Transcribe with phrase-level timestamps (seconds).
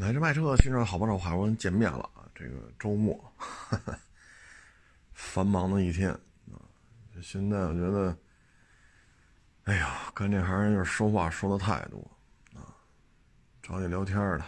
[0.00, 1.18] 买车卖车，新车好不好？
[1.18, 2.24] 好不容易见面了啊！
[2.34, 3.22] 这个周末，
[5.12, 6.56] 繁忙的一天啊！
[7.20, 8.16] 现在我觉得，
[9.64, 11.98] 哎呀，干这行就是说话说的太多
[12.54, 12.72] 啊，
[13.62, 14.44] 找你聊天的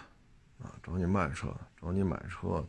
[0.58, 2.68] 啊，找你卖车，找你买车的，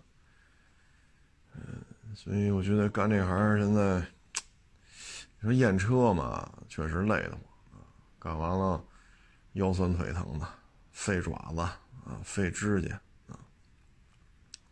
[1.54, 1.82] 嗯，
[2.14, 4.06] 所以我觉得干这行现在，
[5.40, 7.40] 你说验车嘛，确实累得慌
[7.72, 7.88] 啊，
[8.20, 8.84] 干完了
[9.54, 10.46] 腰酸腿疼的，
[10.92, 11.66] 废爪子。
[12.06, 13.40] 啊，费指甲啊！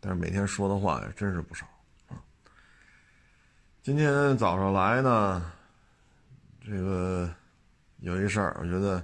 [0.00, 1.66] 但是每天说的话也真是不少
[2.08, 2.20] 啊。
[3.82, 5.52] 今天早上来呢，
[6.60, 7.34] 这个
[8.00, 9.02] 有一事儿，我觉得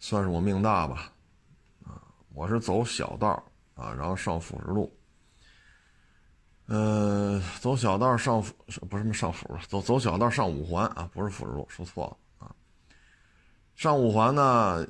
[0.00, 1.12] 算是我命大吧。
[1.84, 2.02] 啊，
[2.34, 3.28] 我是走小道
[3.74, 4.92] 啊，然后上辅士路。
[6.66, 8.52] 嗯，走小道上辅
[8.88, 12.54] 不是么上辅走走小道上五环啊，不是辅士路，说错了啊。
[13.76, 14.84] 上五环呢。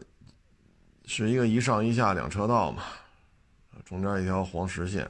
[1.12, 2.84] 是一个一上一下两车道嘛，
[3.84, 5.04] 中间一条黄实线，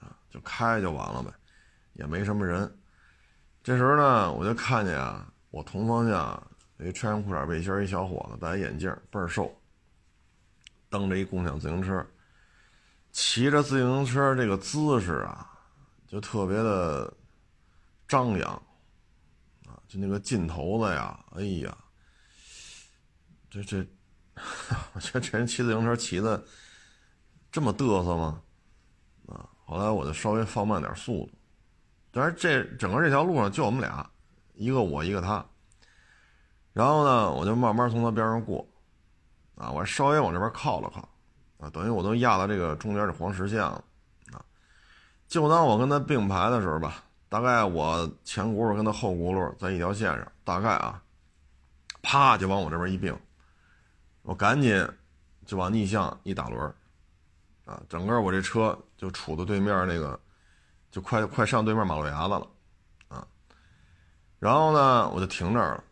[0.00, 1.32] 啊，就开就完了呗，
[1.92, 2.68] 也没什么人。
[3.62, 9.56] 这时候呢，我就看见啊，我同方向一穿裤衩背心一小伙子，戴眼镜，倍儿瘦，
[10.88, 12.04] 蹬着一共享自行车，
[13.12, 15.48] 骑着自行车这个姿势啊，
[16.08, 17.14] 就特别的
[18.08, 18.50] 张扬，
[19.64, 21.78] 啊，就那个劲头子呀，哎呀，
[23.48, 23.86] 这这。
[24.94, 26.42] 我觉得这人骑自行车骑的
[27.52, 28.40] 这么嘚瑟吗？
[29.28, 29.46] 啊！
[29.64, 31.30] 后来我就稍微放慢点速度。
[32.10, 34.08] 但是这整个这条路上就我们俩，
[34.54, 35.44] 一个我一个他。
[36.72, 38.66] 然后呢，我就慢慢从他边上过，
[39.56, 41.08] 啊，我稍微往这边靠了靠，
[41.58, 43.84] 啊，等于我都压到这个中间这黄实线了，
[44.32, 44.42] 啊。
[45.28, 51.00] 就当我跟他并排的时候吧，大概我前轱辘跟他后轱辘在一条线上，大概啊，
[52.02, 53.16] 啪就往我这边一并。
[54.22, 54.86] 我赶紧
[55.46, 56.74] 就往逆向一打轮
[57.64, 60.18] 啊，整个我这车就杵到对面那个，
[60.90, 62.46] 就快快上对面马路牙子了，
[63.08, 63.26] 啊，
[64.38, 65.84] 然后呢我就停这儿了，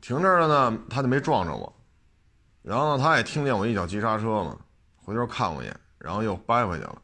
[0.00, 1.74] 停这儿了呢他就没撞着我，
[2.62, 4.58] 然后呢他也听见我一脚急刹车嘛，
[4.96, 7.02] 回头看我一眼，然后又掰回去了，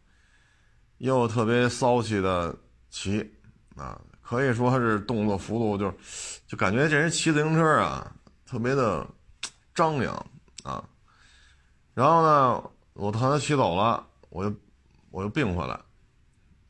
[0.98, 2.54] 又特别骚气的
[2.90, 3.20] 骑，
[3.76, 5.92] 啊，可以说是动作幅度就
[6.46, 8.12] 就感觉这人骑自行车啊
[8.44, 9.06] 特别的
[9.74, 10.26] 张扬。
[10.62, 10.84] 啊，
[11.94, 14.54] 然后呢，我看他骑走了，我又
[15.10, 15.80] 我又并回来，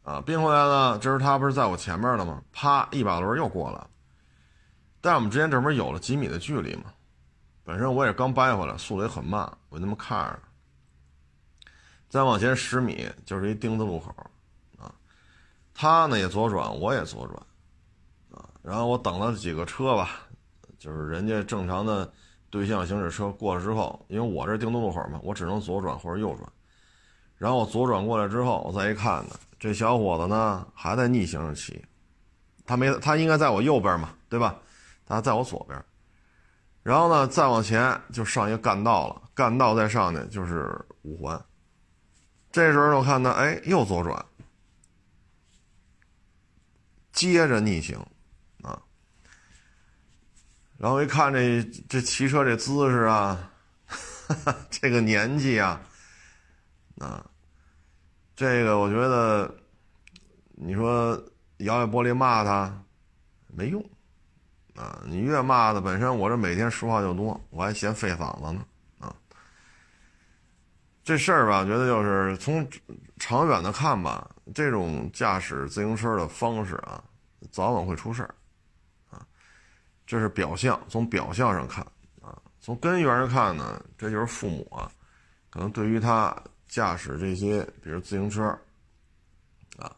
[0.03, 2.41] 啊，并回来呢，这时他不是在我前面了吗？
[2.53, 3.85] 啪，一把轮又过来，
[5.01, 6.85] 但我们之间这不是有了几米的距离吗？
[7.65, 10.39] 本身我也刚掰回来，速度也很慢，我就那么看着。
[12.09, 14.15] 再往前十米就是一丁字路口，
[14.79, 14.95] 啊，
[15.75, 17.43] 他呢也左转，我也左转，
[18.31, 20.11] 啊，然后我等了几个车吧，
[20.79, 22.13] 就是人家正常的。
[22.51, 26.53] 对向行驶车过了之后，因为我这定东路口嘛，我只能左转或者右转。
[27.39, 31.83] 然后我左转过来之后，我再一看呢，这小伙子呢还在逆行着骑，
[32.67, 34.61] 他没他应该在我右边嘛，对吧？
[35.07, 35.83] 他在我左边。
[36.83, 41.41] 然后呢，再往前就上一个干道了，干道再上去就是五环。
[42.51, 44.27] 这时候我看到，哎，又左转，
[47.13, 47.99] 接着逆行。
[48.63, 48.83] 啊
[50.81, 53.51] 然后一看这这骑车这姿势啊，
[54.71, 55.79] 这个年纪啊，
[56.97, 57.23] 啊，
[58.35, 59.55] 这个我觉得，
[60.53, 61.23] 你说
[61.59, 62.83] 摇下玻璃骂他
[63.49, 63.85] 没用，
[64.75, 68.65] 啊，你越骂他，本身我这每天说话就多，我还嫌费嗓子呢，
[69.01, 69.15] 啊，
[71.05, 72.67] 这事儿吧，我觉得就是从
[73.19, 77.05] 长远的看吧，这种驾驶自行车的方式啊，
[77.51, 78.35] 早晚会出事儿。
[80.11, 81.87] 这是表象，从表象上看
[82.21, 84.91] 啊，从根源上看呢，这就是父母啊，
[85.51, 88.43] 可能对于他驾驶这些，比如自行车，
[89.79, 89.95] 啊，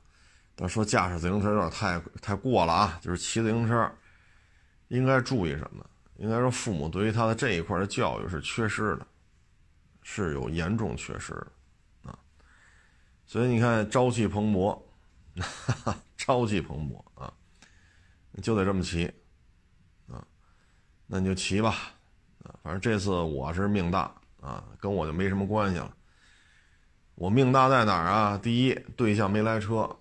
[0.55, 3.91] 他说驾驶自行车有点太太过了啊，就是骑自行车，
[4.89, 5.83] 应该注意什么？
[6.17, 9.07] 应该说父母对于他的这一块的教育是缺失的，
[10.03, 12.19] 是有严重缺失的啊，
[13.25, 14.79] 所以你看朝气蓬勃，
[15.41, 17.33] 哈 哈朝气蓬勃啊，
[18.43, 19.11] 就得这么骑。
[21.15, 21.77] 那你就骑吧，
[22.43, 24.11] 啊，反正这次我是命大
[24.41, 25.95] 啊，跟我就没什么关系了。
[27.17, 28.41] 我命大在哪儿啊？
[28.43, 29.95] 第一，对象没来车，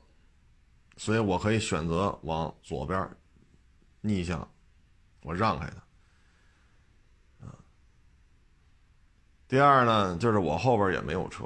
[0.95, 3.09] 所以我可以选择往左边
[3.99, 4.49] 逆向，
[5.23, 5.69] 我让开
[7.41, 7.45] 他。
[7.45, 7.59] 啊，
[9.49, 11.43] 第二呢，就是我后边也没有车，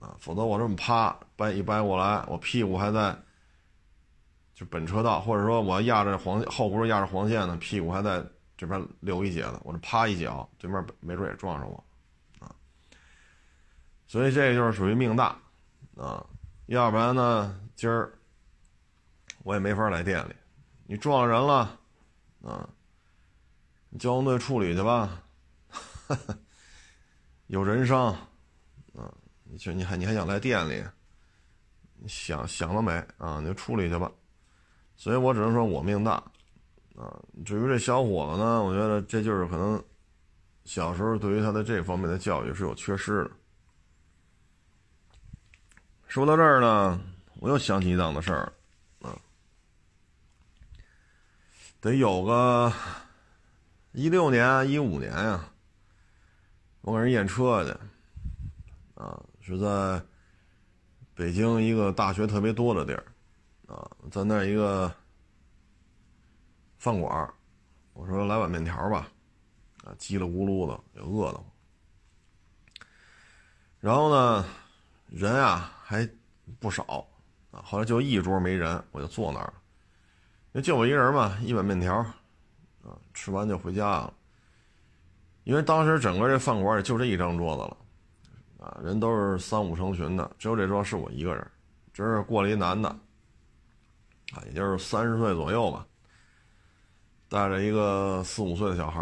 [0.00, 3.16] 啊，否则我这么趴掰一掰过来，我屁股还在
[4.52, 8.20] 就本车道，或者说我压着黄后轱辘压着黄线呢，屁股还在。
[8.58, 11.84] 这边溜一截子，我这啪一脚，对面没准也撞上我，
[12.40, 12.52] 啊！
[14.08, 15.38] 所以这就是属于命大
[15.96, 16.26] 啊，
[16.66, 18.12] 要不然呢，今儿
[19.44, 20.34] 我也没法来店里。
[20.86, 21.78] 你撞人了
[22.42, 22.68] 啊，
[23.90, 25.22] 你交通队处理去吧，
[27.46, 28.06] 有人伤
[28.92, 29.14] 啊，
[29.44, 30.84] 你这你还你还想来店里？
[31.94, 33.38] 你想想了没啊？
[33.40, 34.10] 你就处理去吧。
[34.96, 36.20] 所以我只能说我命大
[36.98, 37.16] 啊。
[37.44, 39.82] 至于这小伙子呢，我觉得这就是可能
[40.64, 43.30] 小时候对于他的这方面的教育是有缺失的。
[46.08, 47.00] 说到这儿呢，
[47.38, 48.52] 我又想起一档子事儿，
[49.02, 49.16] 啊，
[51.80, 52.72] 得有个
[53.92, 55.50] 一六年、一五年呀，
[56.80, 57.70] 我给人验车去，
[58.94, 60.02] 啊，是在
[61.14, 63.04] 北京一个大学特别多的地儿，
[63.74, 64.90] 啊，在那一个
[66.78, 67.34] 饭馆儿
[67.92, 69.08] 我说来碗面条吧，
[69.84, 71.44] 啊，叽里咕噜的，也饿得慌，
[73.80, 74.44] 然后呢，
[75.08, 75.74] 人啊。
[75.88, 76.06] 还
[76.60, 76.84] 不少
[77.50, 77.64] 啊！
[77.64, 79.54] 后来就一桌没人，我就坐那儿了。
[80.52, 81.94] 因为就我一人嘛，一碗面条，
[82.84, 84.12] 啊，吃完就回家了。
[85.44, 91.50] 因为当时整个这饭馆也就这一张桌子了，啊，人都是三五成群的，只有这桌是我一个人。
[91.90, 92.90] 这是过了一男的，
[94.34, 95.86] 啊，也就是三十岁左右吧，
[97.28, 99.00] 带着一个四五岁的小孩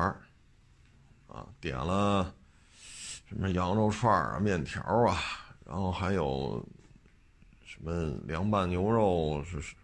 [1.28, 2.34] 啊，点了
[3.28, 5.18] 什么羊肉串啊、面条啊，
[5.64, 6.64] 然后还有。
[7.68, 7.92] 什么
[8.24, 9.74] 凉拌牛肉是是，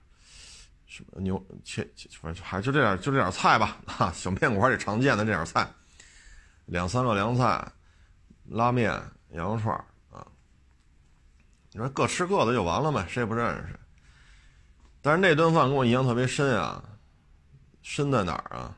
[0.87, 5.69] 什么牛切切，反正还就这点就这点菜吧，哈，小面馆里常见的这点菜，
[6.65, 7.63] 两三个凉菜，
[8.49, 8.99] 拉面、
[9.33, 9.77] 羊肉串
[10.11, 10.27] 啊，
[11.73, 13.79] 你说各吃各的就完了呗，谁也不认识。
[15.03, 16.83] 但是那顿饭跟我印象特别深啊，
[17.83, 18.77] 深在哪儿啊？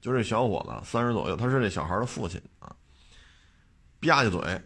[0.00, 2.74] 就这小伙子三十左右，他是这小孩的父亲啊，
[4.00, 4.62] 吧唧嘴。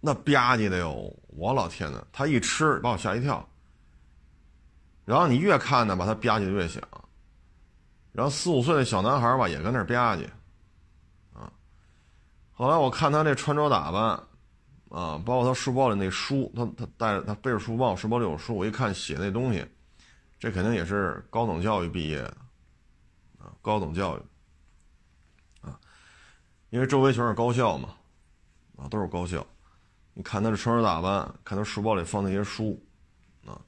[0.00, 3.48] 那吧唧的哟，我老天呐，他一吃把我吓一跳。
[5.06, 6.82] 然后你越看呢，把他吧唧的越响。
[8.12, 10.28] 然后四五岁的小男孩吧，也跟那吧唧，
[11.32, 11.50] 啊。
[12.52, 14.02] 后来我看他这穿着打扮，
[14.90, 19.66] 啊，包括他书包里那书，他他带着他背着书包，书包里有书，我一看写那东西，
[20.44, 22.36] 这肯定也是高等教育毕业的，
[23.38, 24.20] 啊，高等教育，
[25.62, 25.80] 啊，
[26.68, 27.94] 因为周围全是高校嘛，
[28.76, 29.44] 啊，都是高校。
[30.12, 32.78] 你看他这穿着打扮，看他书包里放那些书，
[33.46, 33.58] 啊。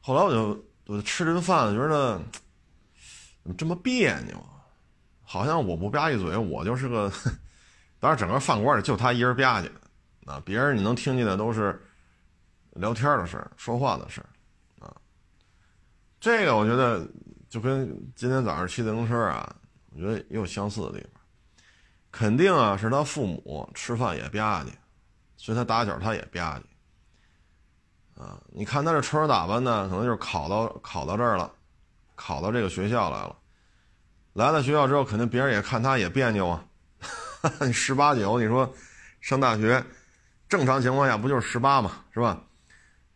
[0.00, 2.18] 后来我就我就吃这顿饭，觉得
[3.42, 4.64] 怎么这么别扭啊？
[5.22, 7.12] 好像我不吧唧嘴，我就是个。
[8.00, 9.70] 当然，整个饭馆里就他一人吧唧，
[10.24, 11.78] 啊，别人你能听见的都是
[12.70, 14.31] 聊天的事说话的事啊。
[16.22, 17.04] 这个我觉得
[17.50, 19.56] 就跟今天早上骑自行车啊，
[19.90, 21.20] 我觉得也有相似的地方。
[22.12, 24.68] 肯定啊，是他父母吃饭也吧唧。
[25.36, 26.62] 所以他打小他也吧
[28.16, 31.50] 唧，啊，你看他这穿着打扮呢，可能就是考到考到这儿了，
[32.14, 33.36] 考到这个学校来了，
[34.34, 36.64] 来了学校之后，肯定别人也看他也别扭啊。
[37.66, 38.72] 你十八九，你说
[39.20, 39.84] 上大学，
[40.48, 42.40] 正常情况下不就是十八嘛，是吧？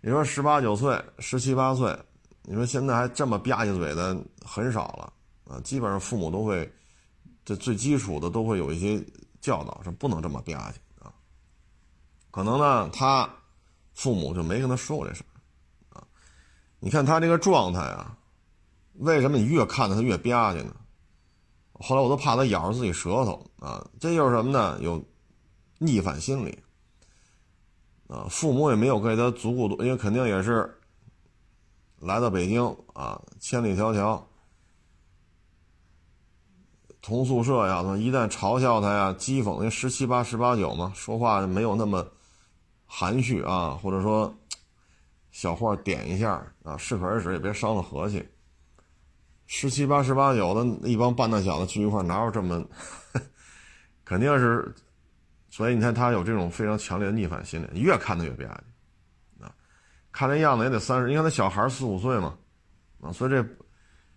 [0.01, 1.97] 你说十八九岁、十七八岁，
[2.49, 5.13] 你说现在还这么吧唧嘴的很少了
[5.53, 6.73] 啊，基本上父母都会，
[7.45, 9.05] 这最基础的都会有一些
[9.41, 11.13] 教导，说不能这么吧唧啊。
[12.31, 13.29] 可能呢，他
[13.95, 16.07] 父母就没跟他说过这事儿，啊，
[16.79, 18.17] 你看他这个状态啊，
[18.99, 20.77] 为什么你越看着他越吧唧呢？
[21.73, 24.79] 后来我都怕他咬着自己舌头啊，这就是什么呢？
[24.81, 25.05] 有
[25.79, 26.57] 逆反心理，
[28.07, 30.79] 啊，父母也没有给他足够多，因为肯定也是
[32.07, 34.23] 来到北京啊，千里迢迢。
[37.03, 42.07] 同宿舍呀，一旦嘲笑他呀、讥讽，那十七八、十八九嘛，说话没有那么。
[42.89, 44.33] 含蓄啊，或者说
[45.33, 48.25] 小话点一下啊，适可而止，也别伤了和气。
[49.47, 52.65] 十七八、十八九的一帮半大小子聚一块，哪有这么？
[54.07, 54.73] 肯定是，
[55.51, 58.57] 所以你看他有这种非常强烈的逆反心理，越看他越别扭。
[60.17, 62.35] 看这样子也得三十，你看那小孩四五岁嘛，
[63.03, 63.47] 啊，所以这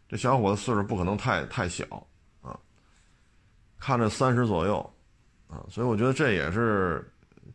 [0.07, 1.83] 这小伙子岁数不可能太太小
[2.41, 2.57] 啊，
[3.77, 4.93] 看着三十左右
[5.49, 7.05] 啊，所以我觉得这也是。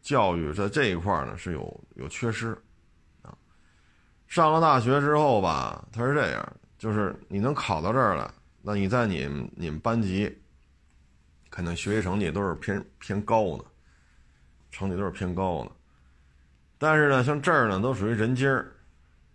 [0.02, 2.50] 教育在这一块呢是有有缺失，
[3.22, 3.32] 啊，
[4.26, 10.30] 上了大学之后吧，他是这样，就是你能考到这儿来，那你在你你们班级，
[11.48, 13.64] 肯定学习成绩都是偏偏高的，
[14.70, 15.70] 成绩都是偏高的，
[16.84, 18.70] 但是呢，像这儿呢，都属于人精儿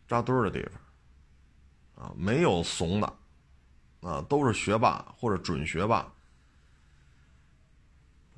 [0.08, 0.64] 扎堆儿的地
[1.96, 3.14] 方，啊，没有怂的，
[4.02, 5.98] 啊，都是学霸或者准学霸，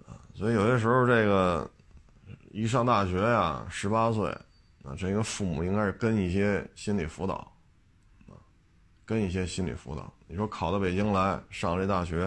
[0.07, 1.69] 啊，所以有些时候这个。
[2.53, 4.29] 一上大学呀，十八岁，
[4.83, 7.35] 啊，这个父母应该是跟一些心理辅导，
[8.27, 8.35] 啊，
[9.05, 10.13] 跟一些心理辅导。
[10.27, 12.25] 你说考到北京来上这大学，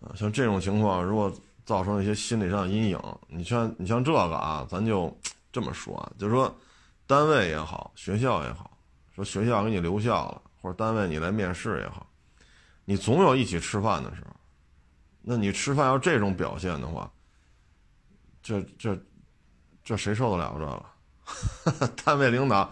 [0.00, 1.34] 啊，像这种情况，如果
[1.64, 5.16] 造成一些心理上的阴影，你像你像这个啊，咱就
[5.50, 6.54] 这么说啊，就是说，
[7.06, 8.76] 单位也好，学校也好，
[9.14, 12.06] 说学校给你留校了，或者单位你来面试也好，
[12.84, 14.30] 你总有一起吃饭的时候，
[15.20, 17.10] 那你吃饭要这种表现的话。
[18.42, 18.98] 这这
[19.84, 21.86] 这谁受得了这个？
[22.04, 22.68] 单位领导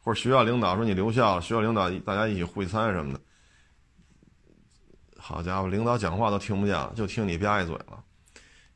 [0.00, 3.20] 或者学校领导说你留校了，学校领导大家一起会餐什么的，
[5.16, 8.02] 好家伙，领导讲话都听不见了，就听你吧一嘴了。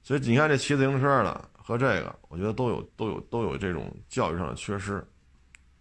[0.06, 5.04] 所以你看这骑自行车的和这个，我觉得都有都有都有这种教育上的缺失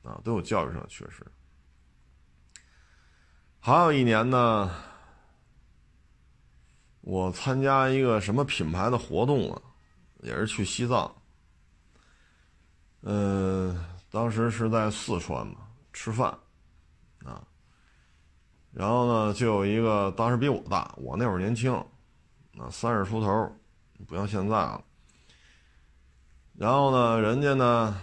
[0.01, 1.23] 啊，都有教育上的缺失。
[3.59, 4.71] 还有一年呢，
[7.01, 9.61] 我参加一个什么品牌的活动啊？
[10.23, 11.15] 也是去西藏，
[13.01, 13.79] 嗯，
[14.09, 16.35] 当时是在四川嘛，吃饭，
[17.23, 17.45] 啊，
[18.71, 21.71] 然后呢，就有一个当时比我大，我那会儿年轻，
[22.57, 23.55] 啊，三十出头，
[24.07, 24.83] 不像现在了。
[26.53, 28.01] 然后呢，人家呢，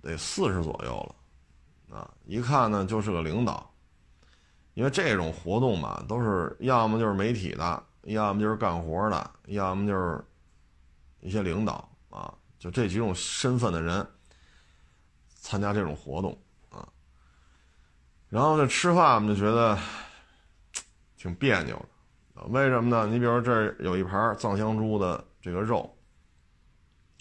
[0.00, 1.16] 得四十左右
[1.90, 3.70] 了，啊，一看呢就是个领导，
[4.74, 10.24] 因为这种活动嘛，都是要么就是媒体的，要么就是干活的，要么就是。
[11.20, 14.06] 一些领导啊，就这几种身份的人
[15.36, 16.86] 参加这种活动啊，
[18.28, 19.78] 然后这吃饭我们就觉得
[21.16, 21.88] 挺别扭的，
[22.48, 23.06] 为什么呢？
[23.06, 25.96] 你比如这儿有一盘藏香猪的这个肉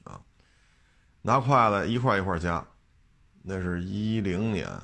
[0.03, 0.19] 啊，
[1.21, 2.65] 拿筷子一块一块夹，
[3.41, 4.81] 那是一零年，哎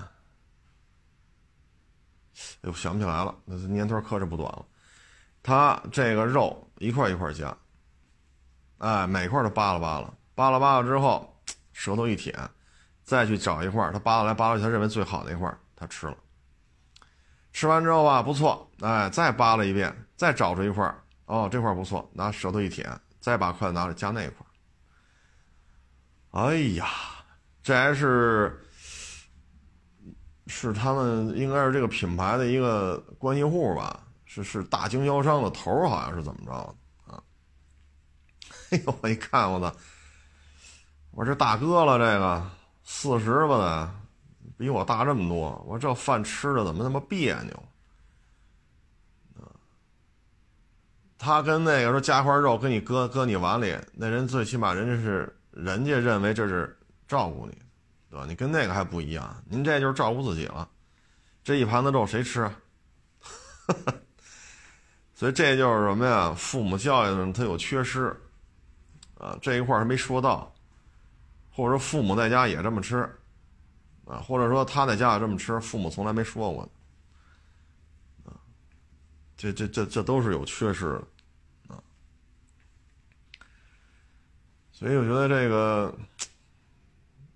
[2.61, 4.65] 呦想不起来了，那年头可是不短了，
[5.41, 7.55] 他这个肉一块一块夹。
[8.77, 11.37] 哎，每块都扒拉扒拉，扒拉扒拉之后，
[11.73, 12.33] 舌头一舔，
[13.03, 16.15] 再去找一块他扒拉来扒拉去，他认为最好的一块他吃了。
[17.59, 22.89] 吃完之后吧，不错，哎，再扒拉一遍，再找出一块哦，这块不错，拿舌头一舔，
[23.19, 24.47] 再把筷子拿着夹那块
[26.31, 26.87] 哎呀，
[27.61, 28.65] 这还是
[30.47, 34.03] 是他们应该是这个品牌的一个关系户吧？
[34.23, 37.23] 是是大经销商的头好像是怎么着的。
[38.71, 38.99] 哎呦！
[39.01, 39.75] 我一看，我操！
[41.11, 42.49] 我这大哥了，这个
[42.85, 43.91] 四十吧的，
[44.59, 45.63] 比我大这么多。
[45.65, 47.63] 我这饭吃的怎么那么别扭？
[51.17, 57.57] 他跟那个说夹块肉给你搁搁你碗里，那人最起码人家是人家认为这是照顾你，
[58.09, 58.25] 对吧？
[58.27, 60.69] 你跟那个还不一样，您这就是照顾自己了。
[61.43, 62.49] 这一盘子肉谁吃？
[65.15, 66.33] 所以这就是什么呀？
[66.37, 68.15] 父母教育上他有缺失。
[69.17, 70.49] 啊，这一块还没说到，
[71.51, 73.18] 或者说父母在家也这么吃，
[74.09, 76.67] 啊，或者说他在家里这么吃，父母从来没说过，
[78.25, 78.33] 啊，
[79.37, 80.85] 这这这这都是有缺失
[81.67, 81.83] 的，啊，
[84.71, 85.95] 所以我觉得这个，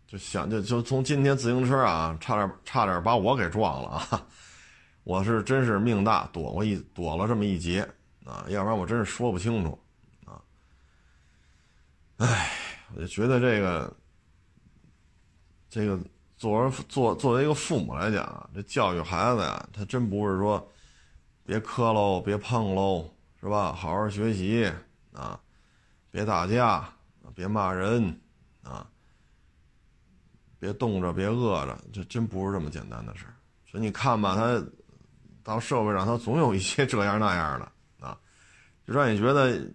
[0.08, 4.26] 就想就就从今天自行车啊，差点差点把我给撞了啊，
[5.06, 7.88] 我是真是命大，躲过一躲了这么一劫
[8.26, 9.80] 啊，要不然我真是说不清楚。
[12.18, 12.52] 唉，
[12.96, 13.96] 我就觉得这个，
[15.70, 16.00] 这个
[16.44, 20.70] 作为作作为一个父母来讲，这教育孩子呀，他真不是说
[21.46, 23.10] 别磕喽，别碰喽，
[23.40, 23.72] 是吧？
[23.72, 24.70] 好好学习
[25.14, 25.40] 啊，
[26.12, 26.86] 别打架，
[27.34, 28.20] 别骂人
[28.62, 28.86] 啊，
[30.60, 33.24] 别冻着，别饿着，这真不是这么简单的事。
[33.66, 34.62] 所以你看吧，他
[35.46, 38.20] 到社会上，他总有一些这样那样的啊，
[38.86, 39.66] 就让你觉得，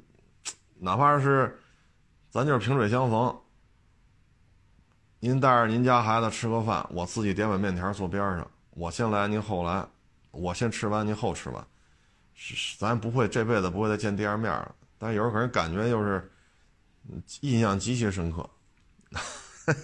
[0.78, 1.58] 哪怕是。
[2.30, 3.34] 咱就是萍水相逢。
[5.20, 9.84] 您带着您家孩子吃个饭，我自己点碗面条坐边上，我先来，您后来，
[10.30, 11.66] 我先吃完，您后吃完，
[12.34, 14.72] 是咱不会这辈子不会再见第二面了。
[14.96, 16.30] 但有时候给人感觉就是
[17.40, 18.48] 印象极其深刻，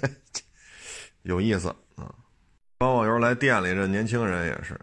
[1.23, 2.14] 有意思啊。
[2.79, 4.81] 包括有时候来店里，这年轻人也是，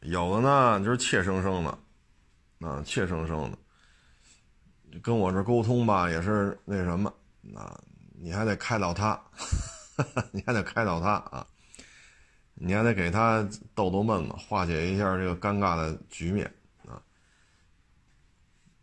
[0.00, 1.78] 有的呢就是怯生生的，
[2.66, 5.00] 啊，怯生生的。
[5.00, 7.12] 跟我这沟通吧，也是那什么，
[7.54, 7.78] 啊，
[8.20, 9.18] 你还得开导他，
[10.32, 11.46] 你还得开导他啊，
[12.54, 16.46] 你还得给他逗逗闷子，化解一下这个尴尬的局面
[16.86, 17.00] 啊。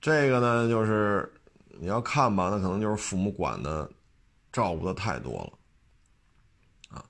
[0.01, 1.31] 这个呢，就是
[1.79, 3.89] 你要看吧，那可能就是父母管的、
[4.51, 7.05] 照顾的太多了啊。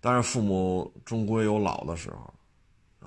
[0.00, 2.34] 但是父母终归有老的时候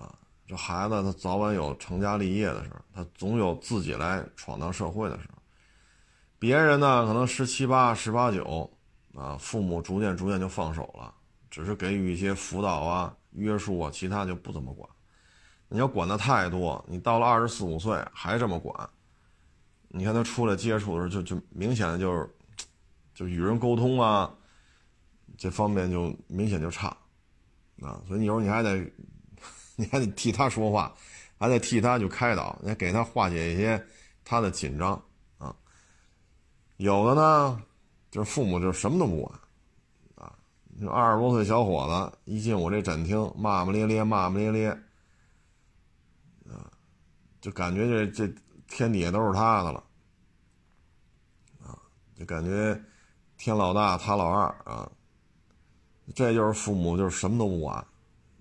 [0.01, 0.15] 啊。
[0.45, 5.41] 这孩子他早晚有成家立业的时候，他总有自己来闯荡社会的时候。
[6.37, 8.69] 别人呢，可能十七八、十八九，
[9.15, 11.13] 啊，父母逐渐逐渐就放手了，
[11.49, 14.89] 只是给予一些辅导啊、约束啊，其他就不怎么管。
[15.69, 18.89] 你要管的太多，你到了二十四五岁还这么管，
[19.87, 22.29] 你看他出来接触的时候，就就明显的就是，
[23.13, 24.31] 就与人沟通啊，
[25.37, 26.95] 这方面就明显就差，
[27.81, 28.75] 啊，所以有时候你还得，
[29.75, 30.93] 你还得替他说话，
[31.39, 33.83] 还得替他就开导，你给他化解一些
[34.23, 34.91] 他的紧张
[35.39, 35.55] 啊。
[36.77, 37.61] 有的呢，
[38.13, 39.39] 就是父母就什么都不管，
[40.13, 40.37] 啊，
[40.79, 44.69] 就二十多岁小伙子一进我这展厅，骂骂咧咧，骂骂咧咧，
[46.47, 46.69] 啊，
[47.41, 48.35] 就感觉这这
[48.67, 49.83] 天底下都是他的了，
[51.65, 51.73] 啊，
[52.13, 52.79] 就感觉
[53.35, 54.87] 天老大他老二啊，
[56.13, 57.83] 这就是父母就是什么都不管，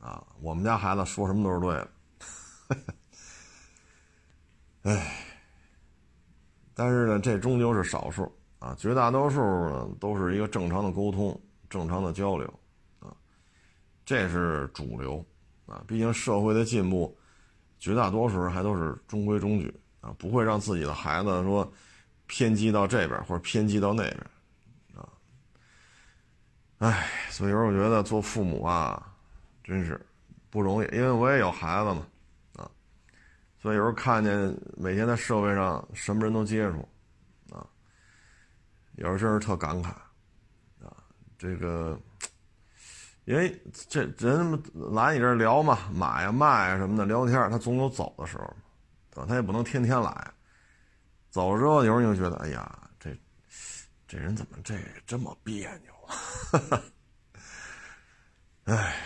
[0.00, 1.74] 啊，我们家孩子说什么都是对
[2.76, 2.94] 的，
[4.92, 5.28] 哎。
[6.74, 8.30] 但是呢，这终究是少数
[8.62, 11.36] 啊，绝大多数呢都是一个正常的沟通、
[11.68, 12.46] 正常的交流，
[13.00, 13.12] 啊，
[14.04, 15.24] 这是主流
[15.66, 15.82] 啊。
[15.84, 17.18] 毕竟社会的进步，
[17.80, 21.68] 绝大多数人还都是中规中矩啊，不会让自己的孩子说
[22.28, 24.26] 偏激到这边或者偏激到那边，
[24.94, 25.08] 啊。
[26.78, 29.12] 哎，所以说我觉得做父母啊，
[29.64, 30.00] 真是
[30.50, 32.06] 不容易，因为我也有孩子嘛。
[32.54, 32.70] 啊
[33.60, 36.88] 所以有时候看见每天在社会上什么人都接触，
[38.96, 39.88] 有时候真是特感慨，
[40.84, 40.96] 啊，
[41.38, 41.98] 这个，
[43.24, 44.52] 因为这人
[44.92, 48.56] 来你这聊嘛，买呀卖呀什么的聊天，他总有走的时候，
[49.10, 49.26] 对吧？
[49.28, 50.34] 他也不能天天来，
[51.30, 53.16] 走了之后有时候你就觉得，哎呀，这
[54.06, 56.82] 这人怎么这这么别扭啊？
[58.64, 58.96] 哎。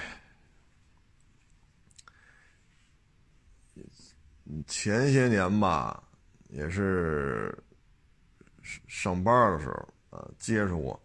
[4.69, 6.03] 前些年吧，
[6.49, 7.57] 也是
[8.87, 11.01] 上班的时候啊，接触过，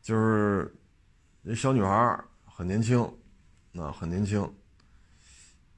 [0.00, 0.72] 就是
[1.42, 3.00] 那小女孩很年轻，
[3.76, 4.48] 啊，很年轻。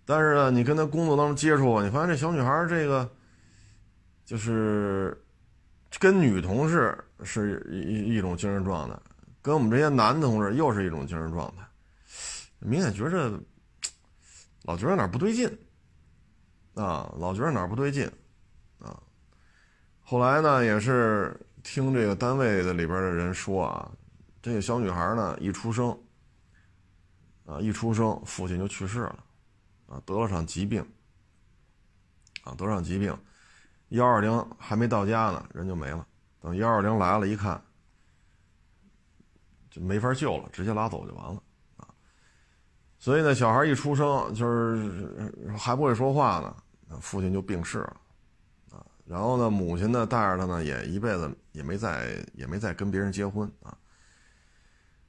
[0.05, 3.11] 但是呢，你跟她工作当中接触，你发现这小女孩这个，
[4.25, 5.21] 就是
[5.99, 8.97] 跟女同事是一一种精神状态，
[9.43, 11.67] 跟我们这些男同志又是一种精神状态，
[12.61, 13.41] 明显觉着
[14.63, 15.51] 老觉得哪不对劲。
[16.75, 18.07] 啊，老觉得哪儿不对劲，
[20.09, 23.91] 后来呢，也是听这个单位的里边的人说啊，
[24.41, 25.91] 这个小女孩呢，一出生，
[27.45, 29.25] 啊，一出生父亲就去世了，
[29.89, 30.81] 啊，得了场疾病，
[32.45, 33.19] 啊，得上疾病，
[33.89, 36.07] 幺二零还没到家呢，人就没了。
[36.41, 37.61] 等幺二零来了，一看，
[39.69, 41.43] 就没法救了，直接拉走就完了，
[41.79, 41.89] 啊，
[43.01, 46.57] 所以呢，小孩一出生就是还不会说话呢。
[47.01, 47.97] 父亲就病逝了，
[49.07, 53.79] 然后呢，母亲呢带着他呢，也一辈子也没再也没再跟别人结婚啊，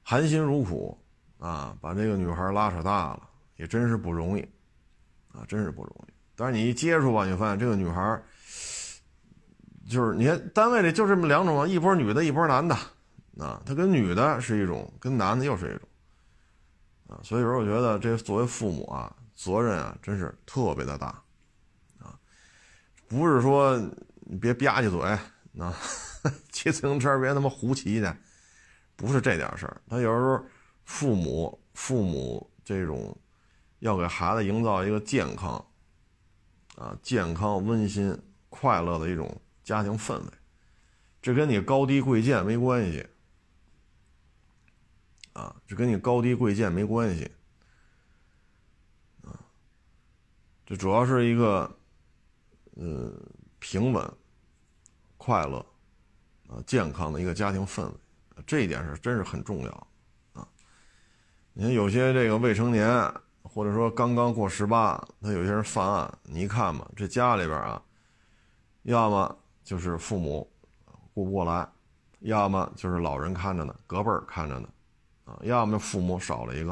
[0.04, 0.96] 含辛茹苦
[1.38, 4.42] 啊，把这个女孩拉扯大了，也真是不容易，
[5.32, 6.12] 啊，真是不容易。
[6.36, 8.22] 但是你一接触吧，你发现这个女孩，
[9.90, 12.76] 就是你看单位里就这么两种，一波女的，一波男的，
[13.36, 15.88] 啊，她跟女的是一种，跟男的又是一种，
[17.08, 21.20] 啊，所以说我觉得这作为父母啊，责任啊，真是特别的大。
[23.08, 23.78] 不是说
[24.20, 25.00] 你别吧唧嘴，
[25.58, 25.74] 啊，
[26.52, 28.12] 骑自行车别他妈胡骑去，
[28.96, 29.80] 不是这点事儿。
[29.88, 30.44] 他有时候
[30.84, 33.18] 父母父母这种
[33.78, 35.52] 要给孩子营造一个健康
[36.76, 38.14] 啊健康温馨
[38.50, 40.30] 快乐的一种家庭氛围，
[41.22, 43.06] 这跟你高低贵贱没关系
[45.32, 47.30] 啊，这跟你高低贵贱没关系
[49.22, 49.32] 啊，
[50.66, 51.77] 这主要是一个。
[52.80, 53.12] 嗯，
[53.58, 54.08] 平稳、
[55.16, 55.58] 快乐，
[56.46, 57.94] 啊，健康的一个家庭氛围，
[58.46, 59.86] 这一点是真是很重要，
[60.32, 60.46] 啊，
[61.52, 62.88] 你看有些这个未成年，
[63.42, 67.82] 或者说刚刚过十八，他有些人犯案，你一看吧，这家里边啊，
[68.82, 70.48] 要么就是父母
[71.12, 71.68] 顾不过来，
[72.20, 74.68] 要么就是老人看着呢，隔辈儿看着呢，
[75.24, 76.70] 啊，要么父母少了一个，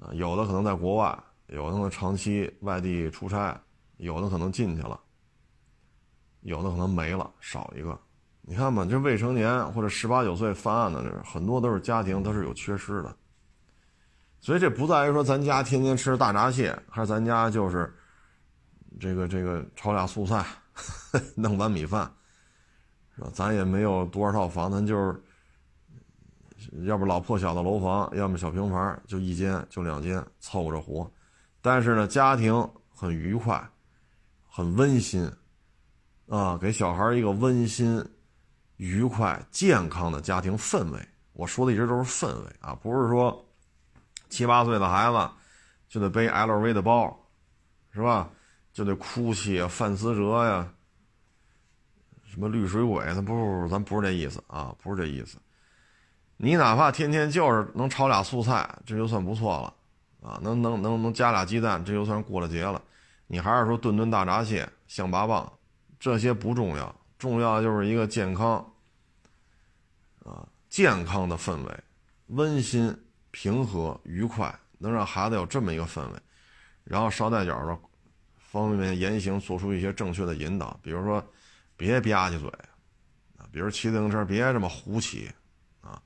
[0.00, 1.16] 啊，有的可能在国外，
[1.46, 3.56] 有的可能长期外地出差。
[3.98, 4.98] 有的可能进去了，
[6.40, 7.96] 有的可能没了，少一个。
[8.40, 13.14] 你看吧，这未成年或者十八九岁犯案的，这很多都是家庭都是有缺失的。
[14.40, 17.92] 所以这不在于说咱家天天吃大闸蟹，还是咱家就是
[18.98, 20.46] 这个这个炒俩素菜，
[21.36, 22.10] 弄碗米饭，
[23.16, 23.28] 是吧？
[23.34, 25.20] 咱也没有多少套房，咱就是
[26.84, 31.10] 要不老破小的楼房，要么小平房，就一间就两间凑合着活。
[31.60, 33.68] 但是呢，家庭很愉快。
[34.48, 35.30] 很温馨，
[36.28, 38.04] 啊，给小孩一个温馨、
[38.76, 41.08] 愉快、健康的家庭氛围。
[41.32, 43.46] 我说的一直都是氛围啊，不是说
[44.28, 45.30] 七八岁的孩子
[45.88, 47.16] 就得背 LV 的包，
[47.92, 48.28] 是吧？
[48.72, 50.72] 就得哭泣，范思哲呀，
[52.24, 55.38] 什么绿水鬼，他不，咱不是这意思啊，不是这意思。
[56.36, 59.74] 你哪怕天天就是能炒俩素菜，这就算不错了
[60.20, 62.80] 啊，能能能能加俩鸡蛋，这就算过了节了。
[63.28, 65.48] 你还是说炖炖大闸蟹、象拔蚌。
[66.00, 68.64] 这些不重要，重要的就是一个健康，
[70.24, 71.84] 啊，健康的氛围，
[72.28, 72.96] 温馨、
[73.32, 76.20] 平和、愉快，能让孩子有这么一个氛围，
[76.84, 77.76] 然后捎带脚的
[78.38, 81.20] 方面言行做出一些正确的引导，比如说，
[81.76, 82.48] 别吧唧嘴，
[83.36, 85.28] 啊，比如骑自行车别这么胡骑，
[85.80, 86.00] 啊，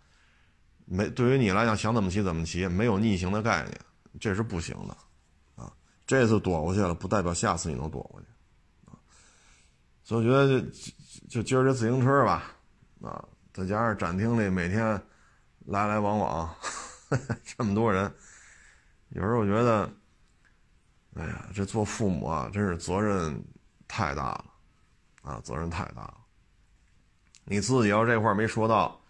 [0.86, 3.78] 没对于你来讲想怎么骑怎么骑，没有逆行的概念，
[4.18, 4.96] 这是不行的，
[6.12, 8.26] 这次躲过去了，不代表下次你能躲过去。
[10.04, 10.68] 所以我觉得就
[11.26, 12.52] 就今儿这自行车吧，
[13.00, 15.02] 啊，再加上展厅里每天
[15.64, 16.54] 来来往往
[17.56, 18.12] 这么多人，
[19.08, 19.90] 有时候我觉得，
[21.14, 23.42] 哎呀，这做父母啊，真是责任
[23.88, 24.44] 太大了，
[25.22, 26.18] 啊，责任太大了。
[27.44, 29.00] 你自己要这块没说到，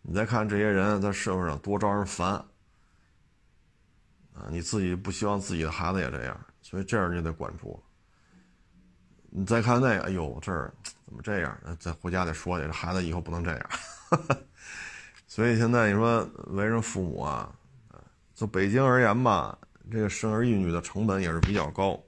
[0.00, 2.44] 你再看这些人在社会上多招人烦，
[4.34, 7.82] 啊，你自己不希望自己的孩子也这样，所以这样就得管住。
[9.34, 10.72] 你再看那个，哎呦，这儿
[11.04, 11.58] 怎么这样？
[11.78, 13.70] 再回家得说去，这孩子以后不能这样。
[15.26, 17.54] 所以现在你说为人父母啊，
[18.34, 19.58] 就北京而言吧，
[19.90, 21.98] 这个生儿育女的成本也是比较高。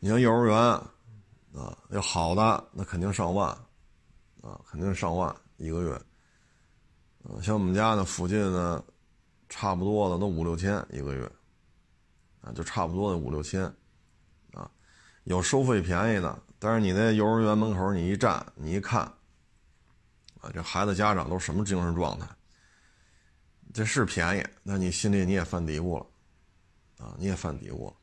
[0.00, 3.48] 你像幼儿园啊，要好的那肯定上万
[4.42, 6.00] 啊，肯定上万一个月。
[7.22, 8.84] 嗯，像我们家呢附近呢，
[9.48, 11.30] 差不多的都五六千一个月
[12.40, 13.62] 啊，就差不多的五六千。
[14.52, 14.70] 啊
[15.24, 19.00] 有收费便宜的，但是你那幼儿园门口你一站，你一看，
[20.40, 22.28] 啊，这孩子家长都什么精神状态？
[23.72, 26.06] 这是便宜，那你心里你也犯嘀咕了，
[26.98, 27.96] 啊，你也犯嘀咕了。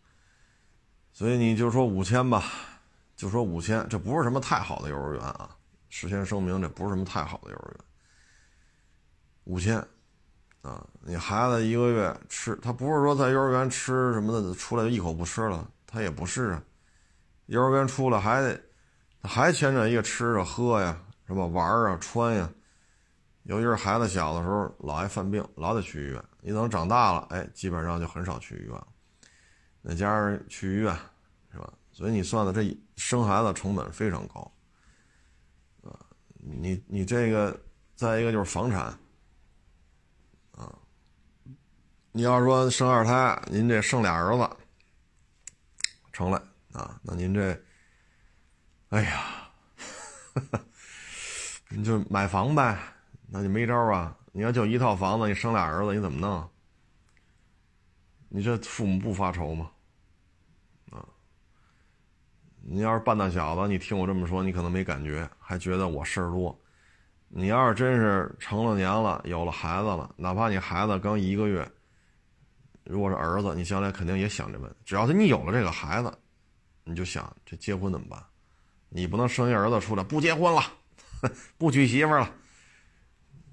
[1.13, 2.43] 所以你就说五千吧，
[3.15, 5.55] 就说五千，这不是什么太好的幼儿园啊，
[5.89, 7.85] 事先声明，这不是什么太好的幼儿园。
[9.43, 9.87] 五千，
[10.61, 16.63] 啊，你孩子一个月吃，他不是说在幼儿园吃什么的，出来就一口不吃了，他也不是啊。
[17.47, 18.61] 幼儿园出来还得，
[19.23, 20.97] 还牵扯一个吃啊喝呀，
[21.27, 21.45] 是吧？
[21.45, 22.49] 玩啊穿呀。
[23.43, 26.23] 尤其是孩子小的时候，老爱犯病，老得去医院。
[26.41, 28.79] 你等长大了，哎，基本上就很少去医院。
[29.81, 30.95] 那加上去医院，
[31.51, 31.73] 是吧？
[31.91, 34.51] 所以你算的这生孩子成本非常高，
[35.83, 35.99] 啊，
[36.35, 37.59] 你你这个
[37.95, 38.97] 再一个就是房产，
[40.51, 40.73] 啊，
[42.13, 44.49] 你要说生二胎，您这生俩儿子，
[46.11, 46.41] 成了。
[46.73, 47.57] 啊，那您这，
[48.89, 49.49] 哎呀，
[51.69, 52.77] 你就买房呗，
[53.29, 54.15] 那就没招啊。
[54.33, 56.49] 你要就一套房子，你生俩儿子，你怎么弄？
[58.27, 59.71] 你这父母不发愁吗？
[60.91, 61.05] 啊，
[62.61, 66.57] 你要是半大小子，你听我这么说，你可能没感觉，还觉得我事儿多。
[67.27, 71.69] 你要是真是成了年了，有了孩子了，哪怕你孩子刚一个月，
[72.83, 74.75] 如果是儿子，你将来肯定也想这问。
[74.83, 76.11] 只要是你有了这个孩子。
[76.83, 78.21] 你就想这结婚怎么办？
[78.89, 80.61] 你不能生一儿子出来不结婚了，
[81.55, 82.33] 不娶媳妇了。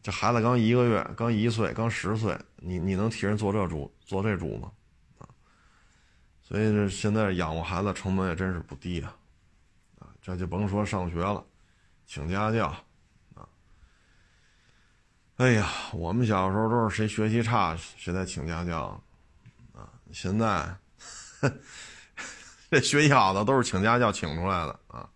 [0.02, 4.72] 这孩子刚一个月，刚一岁，刚十岁，你你能替人做这主做这主吗？
[5.18, 5.28] 啊，
[6.42, 9.14] 所以这现在养活孩子成本也真是不低啊，
[9.98, 11.44] 啊，这就甭说上学了，
[12.06, 12.68] 请家教，
[13.34, 13.46] 啊，
[15.36, 19.00] 哎呀，我们小时候都是谁学习差谁在请家教，
[20.12, 20.77] 现在。
[22.71, 25.09] 这学习好的都是请家教请出来的啊，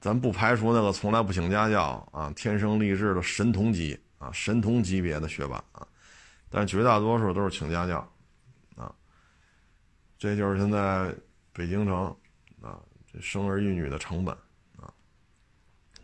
[0.00, 5.84] 咱不排除那个从来不请家教啊，天生丽质的神童级啊，神童级别的学霸啊，
[6.48, 8.08] 但绝大多数都是请家教
[8.76, 8.94] 啊，
[10.18, 11.12] 这就是现在
[11.52, 12.16] 北京城
[12.62, 12.78] 啊，
[13.12, 14.32] 这生儿育女的成本
[14.78, 14.92] 啊，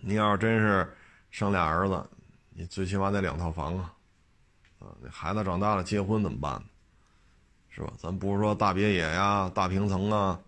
[0.00, 0.92] 你要是真是
[1.30, 2.04] 生俩儿子，
[2.50, 3.94] 你最起码得两套房啊，
[4.80, 6.64] 啊，那孩子长大了结婚怎么办呢？
[7.76, 7.92] 是吧？
[7.98, 10.40] 咱不是说大别野呀、大平层啊，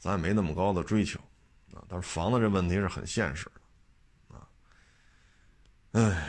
[0.00, 1.16] 咱也没那么高的追求
[1.72, 1.78] 啊。
[1.88, 4.48] 但是房子这问题是很现实的啊。
[5.92, 6.28] 哎，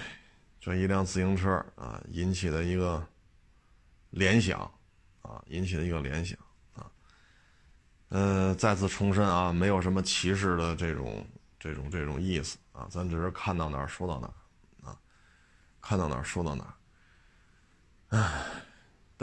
[0.59, 3.03] 这一辆自行车啊，引起的一个
[4.11, 4.59] 联想
[5.23, 6.37] 啊，引起的一个联想
[6.75, 6.85] 啊。
[8.09, 12.85] 呃，再次重申啊，没有什么歧视的这种、这种、这种意思啊。
[12.91, 14.95] 咱只是看到哪儿说到哪儿啊，
[15.81, 18.19] 看到哪儿说到哪儿。
[18.19, 18.45] 唉。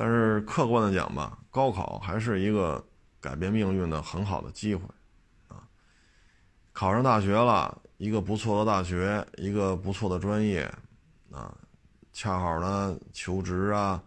[0.00, 2.86] 但是客观的讲吧，高考还是一个
[3.20, 4.84] 改变命运的很好的机会，
[5.48, 5.66] 啊，
[6.72, 10.62] 考上大学了，一个不错的大学，一个不错的专业，
[11.32, 11.52] 啊，
[12.12, 14.00] 恰好呢求职啊，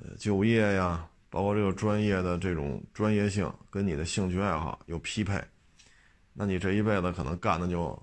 [0.00, 5.42] 呃，就业呀，包括这个专业的这种专业性跟你的兴趣爱好有匹配，
[6.32, 8.00] 那你这一辈子可能干的就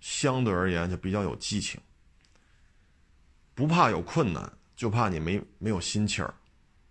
[0.00, 1.78] 相对而言就比较有激情，
[3.54, 6.32] 不怕有困难，就怕你没没有心气儿，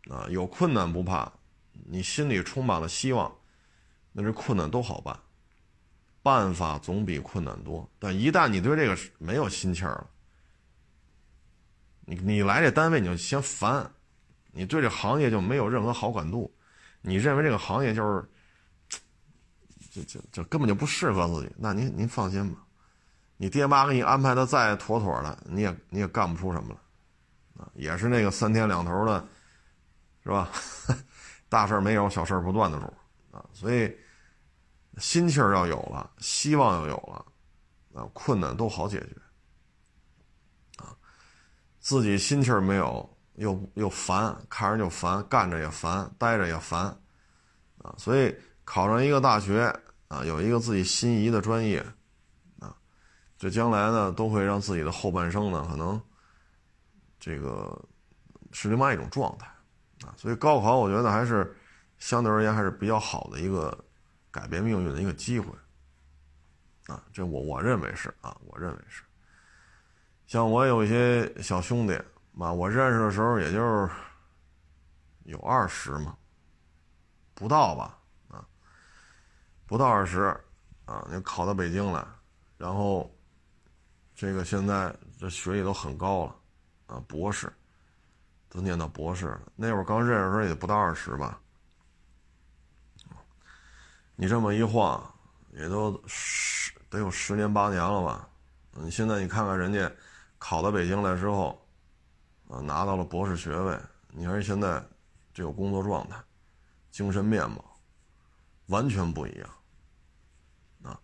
[0.09, 1.31] 啊，有困难不怕。
[1.85, 3.33] 你心里充满了希望，
[4.11, 5.17] 那这困难都好办，
[6.21, 7.89] 办法总比困难多。
[7.99, 10.07] 但一旦你对这个没有心气儿了，
[12.05, 13.91] 你你来这单位你就嫌烦，
[14.51, 16.53] 你对这行业就没有任何好感度，
[17.01, 18.25] 你认为这个行业就是，
[19.91, 21.53] 就就就根本就不适合自己。
[21.57, 22.63] 那您您放心吧，
[23.35, 26.73] 你爹妈给你安排的再妥妥的，你也你也干不出什么
[27.55, 29.27] 来，啊，也是那个三天两头的，
[30.23, 30.49] 是吧？
[31.49, 33.95] 大事没有，小事不断的主啊，所以
[34.97, 39.15] 心气儿要有了，希望要有了，啊，困难都好解决
[40.77, 40.95] 啊。
[41.79, 46.85] 自己心气儿没有，又又烦，看着就烦，干着也烦，待着也烦
[47.79, 47.93] 啊。
[47.97, 49.63] 所以考上一个大学
[50.07, 51.85] 啊，有一个自己心仪的专业
[52.59, 52.75] 啊，
[53.37, 56.01] 这将来呢，都会让自己的后半生呢，可能
[57.19, 57.79] 这个
[58.51, 59.52] 是另外一种状态。
[60.05, 61.55] 啊，所以高考我觉得还是
[61.97, 63.77] 相对而言还是比较好的一个
[64.29, 65.47] 改变命运的一个机会，
[66.87, 69.03] 啊，这我我认为是啊，我认为是。
[70.27, 71.99] 像我有一些小兄弟
[72.31, 73.89] 嘛，我认识的时候也就是
[75.23, 76.17] 有二十嘛，
[77.33, 77.97] 不到吧，
[78.29, 78.45] 啊，
[79.65, 80.35] 不到二十，
[80.85, 82.05] 啊，你考到北京来，
[82.57, 83.13] 然后
[84.15, 86.35] 这个现在这学历都很高了，
[86.87, 87.51] 啊，博士。
[88.53, 91.41] 都念到博士了，那会儿刚认识的时候也不到二十吧。
[94.15, 95.03] 你这么一晃，
[95.53, 98.29] 也都十得有十年八年了吧？
[98.73, 99.91] 你现在你看看人家
[100.37, 101.67] 考到北京来之后，
[102.47, 103.75] 啊，拿到了博士学位，
[104.09, 104.83] 你看现在
[105.33, 106.15] 这个工作状态、
[106.91, 107.65] 精神面貌
[108.67, 109.49] 完全不一样。
[110.83, 110.99] 啊，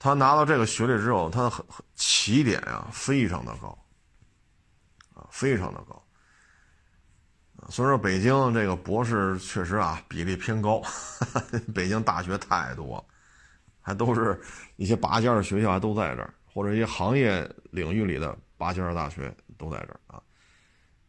[0.00, 1.64] 他拿到这个学历之后，他很
[1.94, 3.78] 起点呀非常的高，
[5.14, 6.01] 啊，非常的高。
[7.68, 10.82] 所以说，北京这个博士确实啊比例偏高，
[11.72, 13.02] 北京大学太多，
[13.80, 14.38] 还都是
[14.76, 20.20] 一些拔尖的学校，还都在这儿，或者一些行业领域里的拔尖的大学都在这儿啊。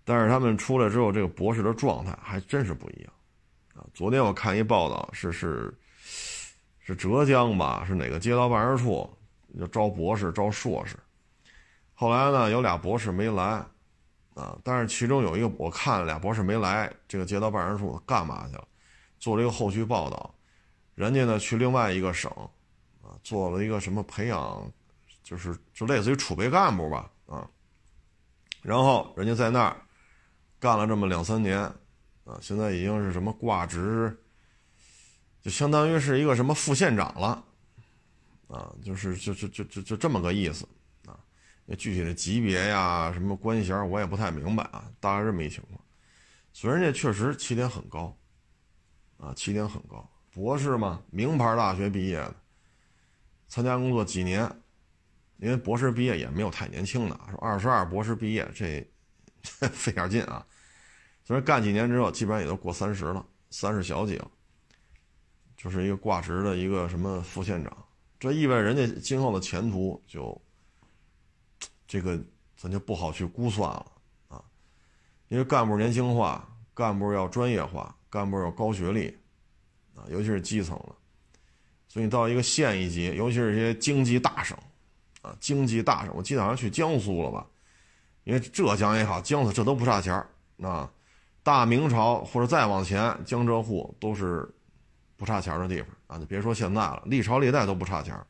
[0.05, 3.13] 但是他们出来之后，这个博士的状态还真是不一样
[3.75, 3.83] 啊。
[3.93, 5.73] 昨天我看一报道，是是
[6.79, 9.09] 是浙江吧，是哪个街道办事处
[9.55, 10.95] 要招博士、招硕士，
[11.93, 13.65] 后来呢有俩博士没来。
[14.35, 14.57] 啊！
[14.63, 18.67] 但是其中有一个，我看俩博士没来，这个街道办事处干嘛去了？
[19.19, 20.33] 做了一个后续报道，
[20.95, 22.31] 人家呢去另外一个省，
[23.01, 24.71] 啊，做了一个什么培养，
[25.23, 27.47] 就是就类似于储备干部吧，啊。
[28.61, 29.77] 然后人家在那儿
[30.59, 31.59] 干了这么两三年，
[32.23, 34.17] 啊，现在已经是什么挂职，
[35.41, 37.43] 就相当于是一个什么副县长了，
[38.47, 40.67] 啊，就是就就就就就这么个意思。
[41.65, 45.79] 那具体的级别呀，什么官衔我也不太明白啊，大概这么一情况。
[46.51, 48.15] 所以人家确实起点很高，
[49.17, 50.07] 啊，起点很高。
[50.33, 52.35] 博士嘛，名牌大学毕业的，
[53.47, 54.43] 参加工作几年，
[55.37, 58.85] 因为博士毕业也没有太年轻的，说二十二博士毕业这
[59.71, 60.45] 费点劲啊。
[61.23, 64.29] 所以干几年之后，基本上也都过三十了，三十小几了，
[65.55, 67.85] 就是一个挂职的一个什么副县长，
[68.19, 70.39] 这意味着人家今后的前途就。
[71.93, 72.19] 这个
[72.57, 73.85] 咱就不好去估算了
[74.27, 74.43] 啊，
[75.27, 79.15] 因为干部年轻化，干部要专业化，干部要高学历
[79.95, 80.95] 啊，尤其是基层了。
[81.87, 84.57] 所以你到一个县一级，尤其是一些经济大省
[85.21, 87.45] 啊，经济大省，我记得好像去江苏了吧？
[88.23, 90.27] 因为浙江也好，江苏这都不差钱儿
[90.67, 90.91] 啊。
[91.43, 94.51] 大明朝或者再往前，江浙沪都是
[95.15, 96.17] 不差钱的地方啊。
[96.17, 98.25] 你别说现在了，历朝历代都不差钱儿。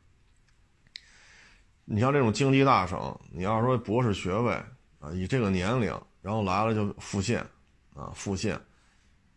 [1.86, 4.54] 你像这种经济大省，你要说博士学位
[5.00, 7.46] 啊，以这个年龄，然后来了就复现，
[7.94, 8.58] 啊复现，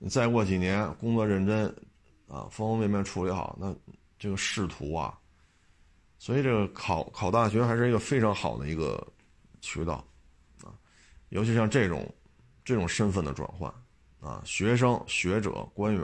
[0.10, 1.68] 再过几年工作认真，
[2.28, 3.76] 啊方方面面处理好，那
[4.18, 5.20] 这个仕途啊，
[6.18, 9.06] 所以这个考考大学还是一个非常好的一个
[9.60, 9.96] 渠道，
[10.64, 10.72] 啊，
[11.30, 12.10] 尤其像这种
[12.64, 13.70] 这种身份的转换，
[14.22, 16.04] 啊学生、学者、官员，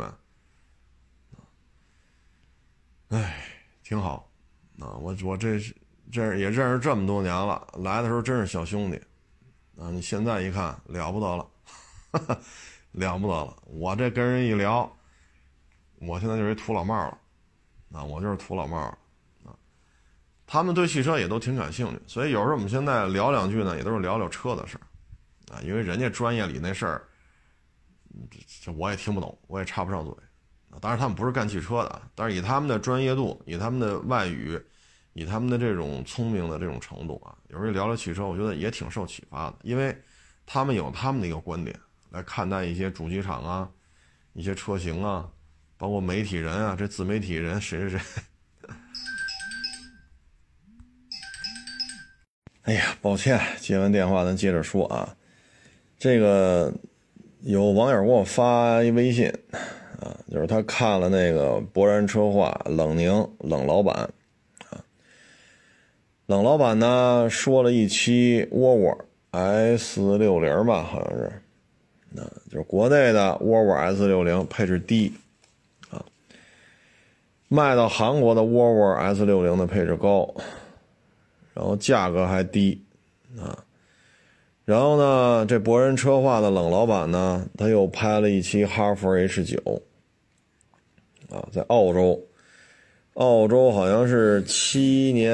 [1.31, 1.39] 啊，
[3.07, 3.45] 哎，
[3.81, 4.29] 挺好，
[4.79, 5.73] 啊我我这是。
[6.13, 8.97] 这也认识这么多年了，来的时候真是小兄弟，
[9.81, 9.89] 啊！
[9.89, 11.49] 你现在一看了不得了，
[12.91, 13.57] 了不得了！
[13.65, 14.95] 我这跟人一聊，
[15.95, 17.17] 我现在就是一土老帽了，
[17.93, 18.97] 啊，我就是土老帽了，
[19.43, 19.57] 啊！
[20.45, 24.85] 他们对汽车也都挺感兴趣，所以有时候我们现在聊两句呢，也都是聊聊车的事儿，
[25.55, 27.01] 啊，因为人家专业里那事儿，
[28.61, 30.13] 这我也听不懂，我也插不上嘴。
[30.69, 34.61] 啊当然他们不是干汽车的，但是以他们的专业度，以他们的外语，
[35.13, 39.95] 以他们的这种聪明的这种程度啊，有时候聊聊汽车，我觉得也挺受启发的，因为
[40.45, 41.75] 他们有他们的一个观点
[42.09, 43.69] 来看待一些主机厂啊，
[44.33, 45.29] 一些车型啊，
[45.77, 47.99] 包括媒体人啊，这自媒体人谁谁谁。
[52.63, 55.15] 哎呀，抱歉，接完电话咱接着说啊。
[55.97, 56.73] 这个
[57.41, 59.27] 有网友给我发一微信
[59.99, 64.09] 啊，就是他看了那个博然车话冷宁冷老板，
[66.25, 71.31] 冷老板呢说了一期沃尔沃 S 六零吧，好像是，
[72.09, 75.13] 那就是国内的沃尔沃 S 六零配置低
[75.89, 76.03] 啊，
[77.47, 80.33] 卖到韩国的沃尔沃 S 六零的配置高。
[81.55, 82.83] 然后价格还低，
[83.37, 83.63] 啊，
[84.65, 89.59] 然后呢，这博人车话的冷老板呢，他又拍了一期哈弗 H 九，
[91.29, 92.19] 啊，在澳洲，
[93.13, 95.31] 澳洲好像是七年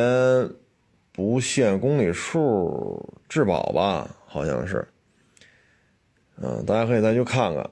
[1.19, 4.87] 不限公里数质保吧，好像是，
[6.37, 7.69] 嗯，大家可以再去看看，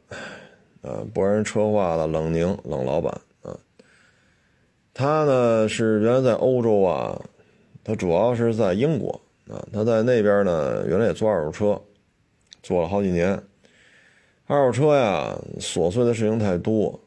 [0.82, 3.10] 呃，博人车话的冷凝冷老板，
[3.44, 3.58] 啊，
[4.94, 7.18] 他呢是原来在欧洲啊。
[7.86, 9.18] 他主要是在英国
[9.50, 11.82] 啊，他在那边呢，原来也做二手车，
[12.62, 13.42] 做了好几年。
[14.46, 17.00] 二手车呀，琐碎的事情太多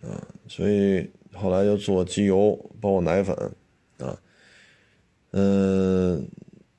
[0.00, 0.08] 啊，
[0.48, 3.36] 所以后来就做机油，包括奶粉
[3.98, 4.16] 啊。
[5.32, 6.26] 嗯，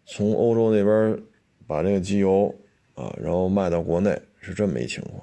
[0.06, 1.22] 从欧洲那边
[1.68, 2.54] 把这个机油
[2.96, 5.22] 啊，然后卖到国内，是这么一情况。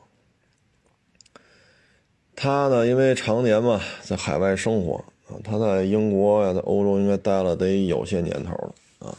[2.36, 5.04] 他呢，因为常年嘛在海外生活。
[5.44, 9.16] 他在英国呀，在欧洲应该待了得有些年头了啊，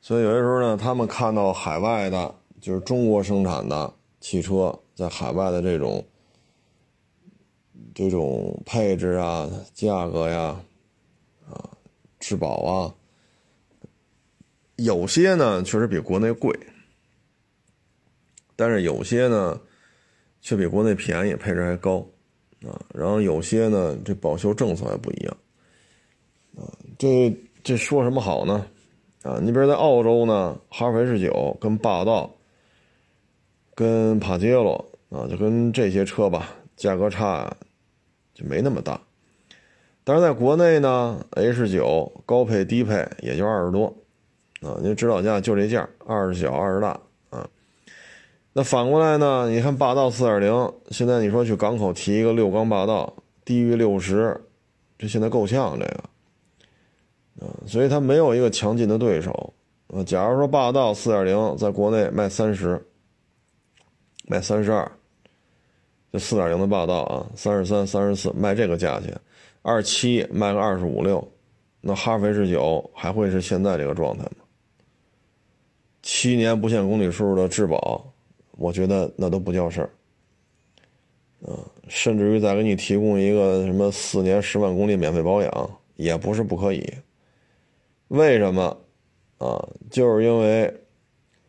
[0.00, 6.04] 所以有些时候呢，他们看到海外的，就是中国生产的汽车在海外的这种
[7.92, 10.60] 这种配置啊、价格呀、
[11.50, 11.70] 啊
[12.20, 12.94] 质保啊，
[14.76, 16.58] 有些呢确实比国内贵，
[18.54, 19.60] 但是有些呢
[20.40, 22.06] 却比国内便宜，配置还高。
[22.66, 25.36] 啊，然后有些呢，这保修政策还不一样，
[26.56, 26.64] 啊，
[26.98, 28.66] 这这说什么好呢？
[29.22, 32.34] 啊，你比如在澳洲呢，哈弗 H 九跟霸道、
[33.74, 34.72] 跟帕杰罗
[35.10, 37.54] 啊，就跟这些车吧，价格差
[38.32, 39.00] 就没那么大。
[40.02, 43.94] 但是在国内呢，H 九高配低配也就二十多，
[44.62, 46.98] 啊，因为指导价就这价，二十小二十大
[47.30, 47.48] 啊。
[48.52, 49.50] 那反过来呢？
[49.50, 53.12] 你看霸道四点零，现在你说去港口提一个六缸霸道，
[53.44, 54.40] 低于六十，
[54.98, 59.52] 这现在够呛这个，啊，所以它没有一个强劲的对手。
[59.88, 62.82] 啊，假如说霸道四点零在国内卖三十，
[64.26, 64.90] 卖三十二，
[66.10, 69.14] 这四点零的霸道啊，三十三、三十四卖这个价钱，
[69.60, 71.22] 二七卖个二十五六，
[71.82, 74.45] 那哈弗 H 九还会是现在这个状态吗？
[76.08, 78.12] 七年不限公里数的质保。
[78.52, 79.90] 我觉得那都不叫事儿，
[81.44, 86.88] 啊，甚至于再给你提供一个什么四年十万公里免费保养，也不是不可以。
[88.06, 88.78] 为什么？
[89.38, 90.72] 啊，就是因为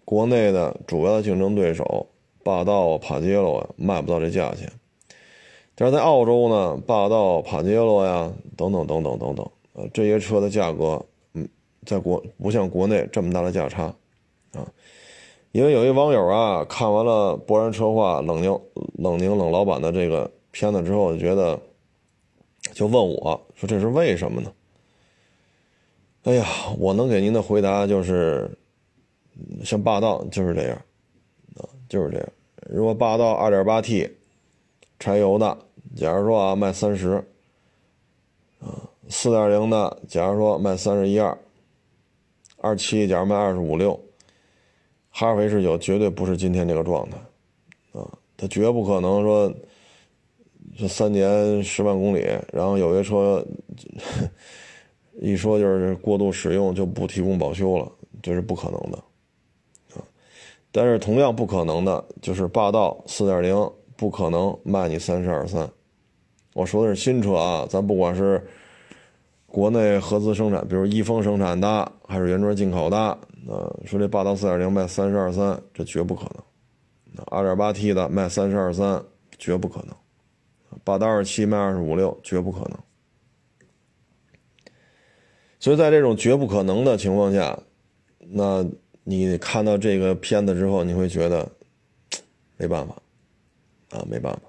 [0.04, 2.08] 国内的主要的竞争对手
[2.44, 4.70] 霸道、帕杰罗卖不到这价钱，
[5.76, 11.48] 但是在澳洲呢，霸道、帕杰罗呀等等等等等等，呃，这些车的价格，嗯，
[11.86, 13.96] 在国不像国内这么大的价差，
[14.54, 14.66] 啊。
[15.54, 18.60] 因为有一网友啊，看完了博然车话冷宁
[18.96, 21.60] 冷宁冷老板的这个片子之后，就觉得，
[22.74, 24.52] 就问我说：“这是为什么呢？”
[26.24, 26.46] 哎呀，
[26.78, 28.56] 我能给您的回答就是，
[29.64, 30.76] 像霸道就是这样，
[31.56, 32.30] 啊，就是这样。
[32.70, 34.12] 如果霸道 2.8T
[35.00, 35.58] 柴油的，
[35.96, 37.14] 假如说啊卖三十，
[38.60, 38.78] 啊
[39.10, 41.36] ，4.0的，假如说卖三十一二，
[42.58, 44.00] 二七假如卖二十五六。
[45.20, 47.18] 哈弗 H 九绝对不是今天这个状态，
[48.00, 48.08] 啊，
[48.38, 49.52] 它绝不可能说，
[50.78, 53.44] 这三年十万公里，然后有些车
[55.20, 57.92] 一说就是过度使用就不提供保修了，
[58.22, 58.98] 这是不可能的，
[59.96, 60.06] 啊，
[60.72, 63.56] 但是同样不可能的就是霸道四点零
[63.96, 65.68] 不可能卖你三十二三，
[66.54, 68.48] 我说的是新车啊，咱不管是
[69.48, 73.18] 国内合资生产，比如一丰生产的，还是原装进口的。
[73.50, 76.44] 啊，说这霸道四点零卖三十二三，这绝不可能。
[77.14, 79.02] 那二点八 T 的卖三十二三，
[79.40, 79.96] 绝不可能。
[80.84, 82.78] 霸道二七卖二十五六，绝不可能。
[85.60, 87.58] 所以在这种绝不可能的情况下，
[88.20, 88.66] 那
[89.04, 91.50] 你看到这个片子之后，你会觉得
[92.58, 92.96] 没办法
[93.90, 94.42] 啊，没办法。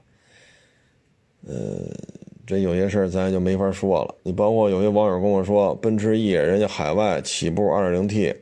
[1.46, 1.54] 呃，
[2.46, 4.14] 这有些事儿咱就没法说了。
[4.22, 8.34] 你包括有些网友跟我说，奔驰 E 人家海外起步二点零 T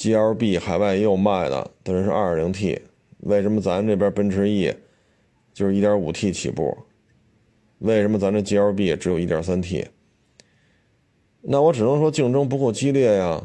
[0.00, 2.80] GLB 海外也有卖的，但是是 2.0T，
[3.18, 4.74] 为什么咱这边奔驰 E
[5.52, 6.74] 就是 1.5T 起步？
[7.80, 9.86] 为什么咱这 GLB 只有一点三 T？
[11.42, 13.44] 那我只能说竞争不够激烈呀，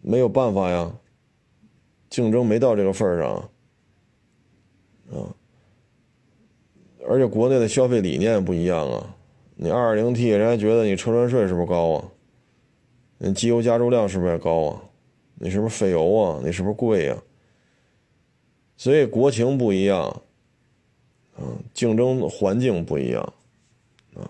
[0.00, 0.90] 没有办法呀，
[2.08, 3.34] 竞争没到这个份上，
[5.10, 5.36] 啊，
[7.06, 9.14] 而且国内的消费理念不一样啊，
[9.56, 12.08] 你二点零 T 人家觉得你车船税是不是高啊？
[13.18, 14.82] 你机油加注量是不是也高啊？
[15.36, 16.40] 你是不是费油啊？
[16.44, 17.16] 你是不是贵呀？
[18.76, 20.22] 所以国情不一样。
[21.38, 23.22] 嗯，竞争环境不一样，
[24.14, 24.24] 啊，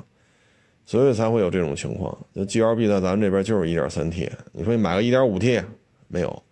[0.84, 2.18] 所以才会有这种情况。
[2.34, 5.62] 就 G L B 在咱们这边就是一点三 T，你说你买个一点五 T
[6.08, 6.42] 没有？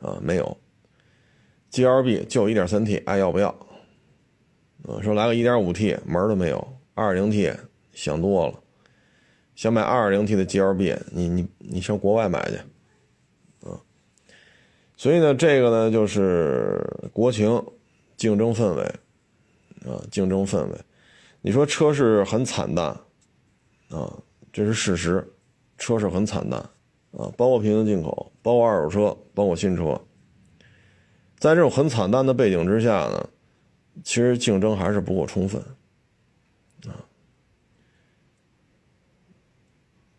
[0.00, 0.54] 啊，没有。
[1.70, 3.48] G L B 就一点三 T，爱要不要？
[4.86, 7.50] 啊，说来个一点五 T 门都没有，二零 T
[7.94, 8.62] 想多了。
[9.58, 12.56] 想买二点零 T 的 G L B，你你你上国外买去，
[13.68, 13.74] 啊。
[14.96, 16.80] 所以呢，这个呢就是
[17.12, 17.60] 国情。
[18.16, 18.82] 竞争氛围，
[19.88, 20.76] 啊，竞争氛围，
[21.40, 22.86] 你说车市很惨淡，
[23.90, 24.12] 啊，
[24.52, 25.24] 这是事实，
[25.76, 26.58] 车市很惨淡，
[27.12, 30.00] 啊，包括平行进口，包括二手车，包括新车，
[31.38, 33.28] 在这种很惨淡的背景之下呢，
[34.02, 35.62] 其实竞争还是不够充分，
[36.88, 36.98] 啊，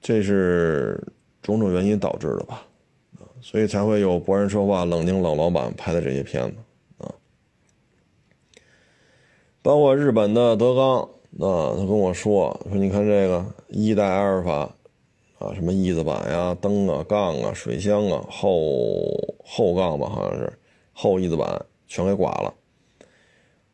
[0.10, 1.00] 这是
[1.40, 2.66] 种种原因导致的吧，
[3.42, 6.58] 所以才会有博人说话冷静冷老板拍的这些片子
[6.98, 7.14] 啊。
[9.62, 11.02] 包括日本的德纲
[11.48, 14.62] 啊，他跟我说说，你看这个一代阿尔法
[15.38, 18.58] 啊，什么翼子板呀、灯啊、杠啊、水箱啊、后
[19.46, 20.52] 后杠吧，好像是
[20.92, 22.52] 后翼子板全给刮了，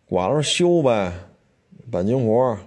[0.09, 1.13] 刮了修呗，
[1.89, 2.57] 钣金活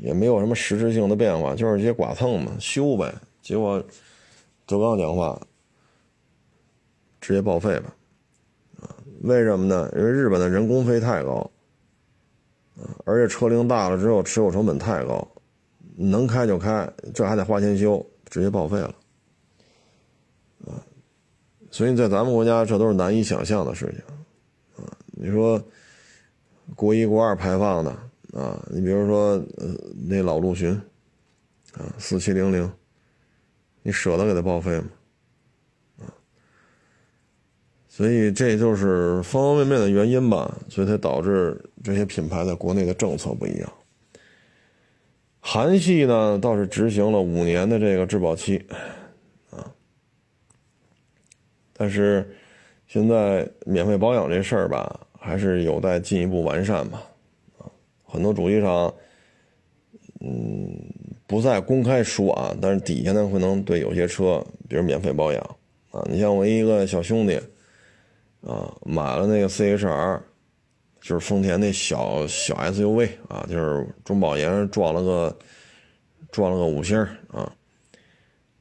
[0.00, 3.14] 也没有什么实质性的变化，就是一些剐蹭嘛，修呗。
[3.42, 3.82] 结果
[4.66, 5.40] 德纲讲话
[7.20, 7.94] 直接报废吧，
[8.80, 9.90] 啊，为什么呢？
[9.96, 11.50] 因为日本的人工费太高。
[13.04, 15.26] 而且车龄大了之后，持有成本太高，
[15.94, 18.94] 能开就开，这还得花钱修，直接报废了，
[21.70, 24.90] 所以在咱们国家，这都是难以想象的事情，啊！
[25.06, 25.62] 你说
[26.74, 27.96] 国一、国二排放的，
[28.34, 29.74] 啊，你比如说呃
[30.08, 30.72] 那老陆巡，
[31.74, 32.70] 啊，四七零零，
[33.82, 34.86] 你舍得给它报废吗？
[37.86, 43.72] 所以这就是方方面面的原因吧，所以才导致这些品牌在国内的政策不一样。
[45.38, 48.66] 韩系呢倒是执行了五年的这个质保期，
[49.50, 49.70] 啊，
[51.72, 52.28] 但是
[52.88, 57.00] 现在免费保养这事儿吧，还是有待进一步完善吧，
[58.14, 58.94] 很多主机厂，
[60.20, 60.74] 嗯，
[61.26, 65.42] 不再公开说啊，但是底下呢会能对有些车，比如免费保养，
[65.90, 67.38] 啊，你像我一个小兄弟。
[68.46, 70.22] 啊，买了那个 C H R，
[71.00, 75.38] 就是丰田那小小 S U V 啊，就是中保研撞了个
[76.30, 76.98] 撞了个五星
[77.28, 77.50] 啊。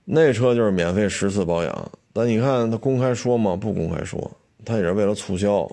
[0.06, 3.58] 那车就是免费十次保养，但你看他公开说吗？
[3.58, 4.32] 不公开说，
[4.64, 5.64] 他也是为了促销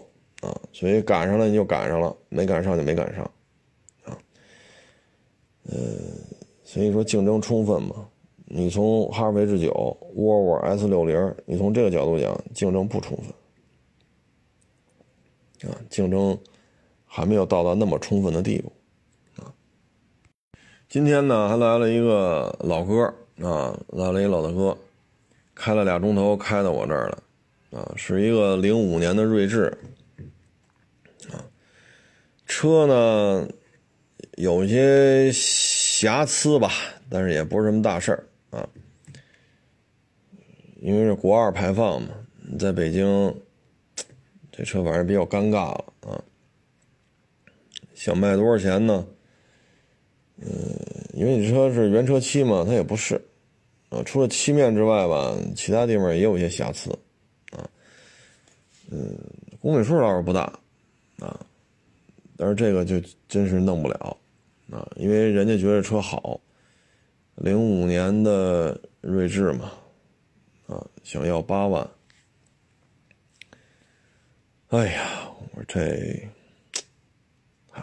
[0.41, 0.51] 啊。
[0.73, 3.31] 所以赶上了你就赶上了，没赶上就没赶上。
[5.71, 5.79] 呃，
[6.65, 8.07] 所以说竞争充分嘛。
[8.53, 9.71] 你从哈弗 H 九、
[10.15, 13.27] 沃尔沃 S 六零，你从这个角度讲，竞争不充分。
[15.71, 16.37] 啊，竞争
[17.05, 18.73] 还没有到达那么充分的地步
[19.41, 19.55] 啊。
[20.89, 23.05] 今天呢，还来了一个老哥
[23.41, 24.77] 啊，来了一老大哥，
[25.55, 27.23] 开了俩钟头，开到我这儿了
[27.79, 29.67] 啊，是一个零五年的锐志
[31.31, 31.45] 啊。
[32.47, 33.49] 车呢
[34.41, 36.73] 有些瑕疵吧，
[37.09, 38.69] 但是也不是什么大事儿啊，
[40.81, 42.09] 因为是国二排放嘛，
[42.59, 43.35] 在北京。
[44.53, 46.21] 这车反正比较尴尬了啊！
[47.95, 49.07] 想卖多少钱呢？
[50.37, 50.51] 嗯，
[51.15, 53.15] 因为你车是原车漆嘛，它也不是
[53.89, 54.03] 啊。
[54.05, 56.91] 除了漆面之外吧，其他地方也有一些瑕疵
[57.53, 57.65] 啊。
[58.91, 59.17] 嗯，
[59.61, 60.43] 公里数倒是不大
[61.21, 61.41] 啊，
[62.37, 64.17] 但是这个就真是弄不了
[64.71, 66.41] 啊，因为人家觉得车好，
[67.35, 69.73] 零五年的锐志嘛，
[70.67, 71.89] 啊，想要八万。
[74.69, 76.31] 哎呀，我说这，
[77.73, 77.83] 哎，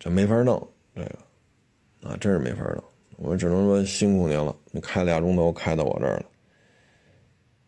[0.00, 2.82] 这没法弄，这个，啊，真是没法弄。
[3.18, 6.24] 我只能说辛苦您了，你开俩钟头开到我这儿了。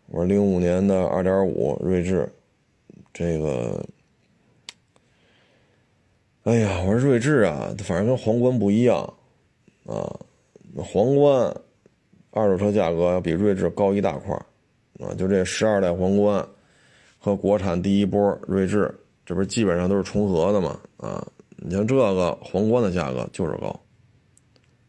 [0.07, 2.27] 我说零五年的二点五锐志，
[3.13, 3.87] 这个，
[6.45, 8.99] 哎呀，我说锐志啊，反正跟皇冠不一样。
[9.87, 10.09] 啊，
[10.77, 11.55] 皇冠
[12.31, 14.35] 二手车价格要比锐志高一大块
[15.01, 16.47] 啊，就这十二代皇冠
[17.19, 20.79] 和国产第一波锐志，这不是基本上都是重合的嘛。
[20.97, 21.27] 啊。
[21.57, 23.81] 你像这个皇冠的价格就是高，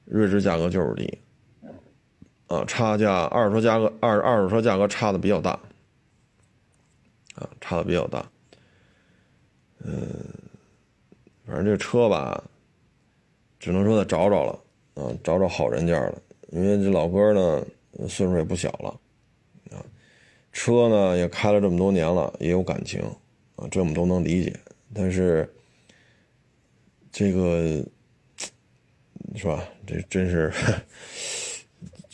[0.04, 1.18] 锐志价格就是低，
[2.48, 5.52] 啊，差价二手车价格二二手车价格差的比较大，
[7.36, 8.30] 啊，差的比较大，
[9.80, 10.04] 嗯，
[11.46, 12.44] 反正这车吧，
[13.60, 14.60] 只能说再找找了，
[14.96, 16.22] 啊，找找好人家了，
[16.52, 17.66] 因为这老哥呢
[18.08, 18.90] 岁数也不小了，
[19.72, 19.84] 啊，
[20.52, 23.02] 车呢也开了这么多年了，也有感情，
[23.56, 24.54] 啊，这我们都能理解，
[24.94, 25.50] 但是。
[27.18, 27.82] 这个
[29.38, 29.64] 是吧？
[29.88, 30.52] 这真是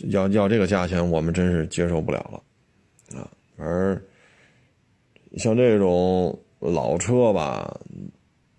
[0.10, 3.28] 要要这个价钱，我们真是接受不了了啊！
[3.58, 4.00] 而
[5.38, 7.82] 像这种老车吧，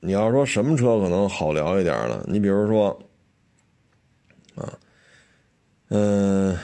[0.04, 2.24] 你要说什么车可能好聊一点呢？
[2.26, 2.88] 你比如说
[4.56, 4.76] 啊，
[5.90, 6.58] 嗯，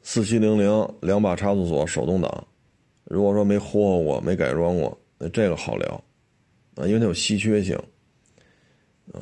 [0.00, 2.46] 四七零零两把差速锁手动挡，
[3.04, 6.02] 如果说没霍霍过、没改装过，那这个好聊
[6.76, 7.76] 啊，因为它有稀缺性。
[9.12, 9.20] 啊，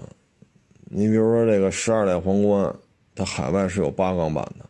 [0.84, 2.72] 你比如说这个十二代皇冠，
[3.16, 4.64] 它海外是有八缸版的。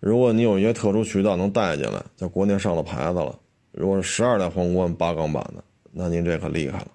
[0.00, 3.38] 如果你有一些特殊渠道能带进来，在国内上了牌子了，
[3.72, 5.62] 如果是十二代皇冠八缸版的，
[5.92, 6.88] 那您这可厉害了。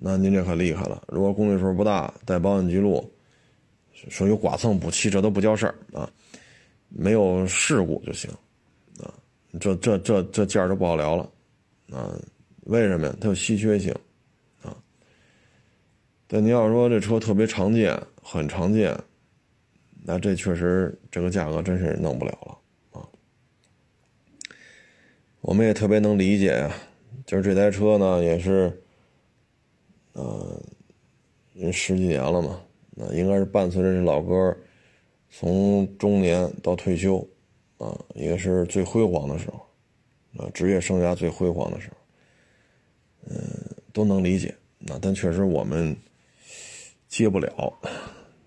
[0.00, 1.02] 那您这可厉害了。
[1.08, 3.12] 如果公里数不大，带保险记录，
[3.92, 6.08] 说有剐蹭补漆，这都不叫事儿啊，
[6.88, 8.30] 没有事故就行。
[9.02, 9.12] 啊，
[9.58, 11.28] 这这这这件儿就不好聊了。
[11.90, 12.16] 啊，
[12.66, 13.16] 为什么呀？
[13.20, 13.92] 它有稀缺性
[14.62, 14.76] 啊。
[16.28, 18.96] 但你要说这车特别常见，很常见，
[20.04, 23.02] 那这确实这个价格真是弄不了了啊。
[25.40, 26.72] 我们也特别能理解呀，
[27.26, 28.80] 就是这台车呢也是，
[30.18, 32.60] 呃，十几年了嘛，
[32.90, 34.56] 那应该是伴随着这老哥
[35.30, 37.18] 从中年到退休，
[37.78, 41.96] 啊，也是最辉煌的时候，啊，职业生涯最辉煌的时候，
[43.30, 43.40] 嗯，
[43.92, 44.54] 都能理解。
[44.78, 45.96] 那但确实我们。
[47.08, 47.72] 接不了，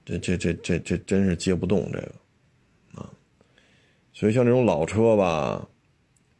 [0.05, 2.11] 这这这这这真是接不动这个，
[2.93, 3.11] 啊，
[4.13, 5.67] 所以像这种老车吧，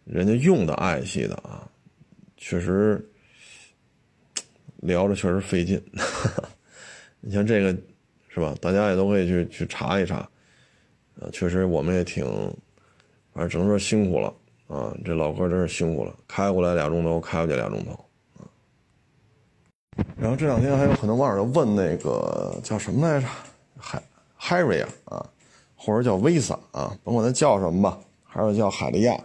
[0.06, 1.68] 人家用的爱惜的啊，
[2.38, 3.04] 确实
[4.82, 5.82] 聊着确实费劲。
[7.22, 7.76] 你像这个
[8.30, 8.56] 是吧？
[8.62, 10.18] 大家也都可以去去查一查，
[11.20, 12.26] 啊，确实我们也挺，
[13.34, 14.34] 反正只能说辛苦了
[14.68, 14.96] 啊。
[15.06, 18.06] 这老哥真是辛苦了，开过来俩钟头，开回去俩钟头。
[20.18, 23.28] 然后这两天还有很多网友问那个叫什么来着，
[23.78, 24.02] 海
[24.40, 25.30] Harry 啊啊，
[25.76, 29.16] 或者叫 Visa 啊，甭管它叫什么吧，还是叫海利亚，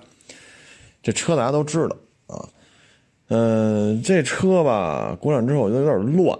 [1.03, 1.97] 这车大家都知道
[2.27, 2.49] 啊。
[3.29, 6.39] 嗯，这车吧，国产之后我觉得有点乱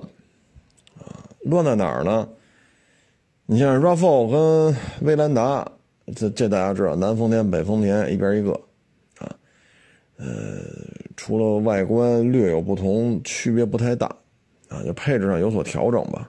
[0.99, 2.29] 啊，乱在哪儿呢？
[3.47, 5.67] 你像 RAV4 跟威兰达，
[6.15, 8.53] 这这大家知道，南丰田北丰田一边一个
[9.19, 9.35] 啊，
[10.17, 10.27] 呃，
[11.17, 14.15] 除了外观略有不同，区别不太大。
[14.69, 16.29] 啊，就配置上有所调整吧，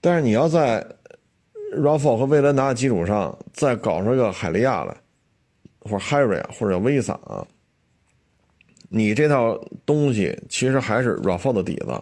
[0.00, 0.84] 但是你要在
[1.76, 4.96] RAV4 和威兰达基础上再搞出一个海利亚来，
[5.78, 7.46] 或者 Harry 或者叫 Visa 啊，
[8.94, 11.98] 你这套东西其实还是 RAV4 的底子，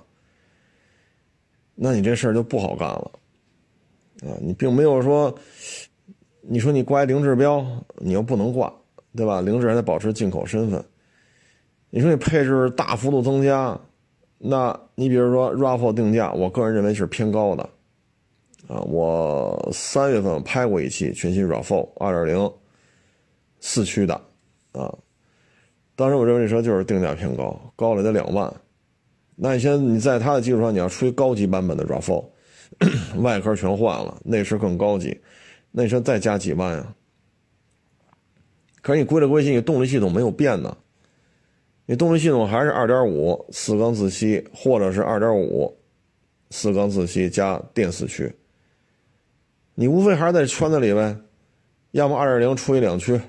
[1.76, 3.11] 那你这事儿就不好干了
[4.22, 4.34] 啊！
[4.43, 5.32] 你并没有说，
[6.41, 7.64] 你说你挂零指标，
[7.99, 8.74] 你又不能挂，
[9.14, 9.41] 对吧？
[9.41, 10.84] 零指还得保持进口身份，
[11.91, 13.80] 你说你配置大幅度增加。
[14.38, 17.62] 那你比如说 RAV4 定价，我个人认为是偏高的，
[18.66, 22.53] 啊，我三月份拍过一期全新 RAV4 2.0
[23.61, 24.14] 四驱的，
[24.72, 24.93] 啊，
[26.01, 28.51] 当时我认为这车就是定价偏高，高了得两万。
[29.37, 32.25] 那你现在你在它的基础上，你要出一高级版本的 RAV4，
[33.21, 35.21] 外壳全换了，内饰更高级，
[35.71, 36.95] 那车再加几万呀？
[38.81, 40.75] 可是你归了归去，你动力系统没有变呢。
[41.85, 45.77] 你动力系统还是二点五四缸自吸，或者是二点五
[46.49, 48.35] 四缸自吸加电四驱。
[49.75, 51.15] 你无非还是在圈子里呗，
[51.91, 53.21] 要么二点零除以两驱，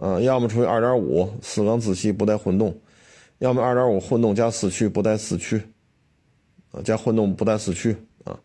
[0.00, 2.76] 啊，要么除以二点五四缸自吸不带混动，
[3.38, 5.62] 要么二点五混动加四驱不带四驱，
[6.72, 7.94] 啊，加混动不带四驱
[8.24, 8.36] 啊。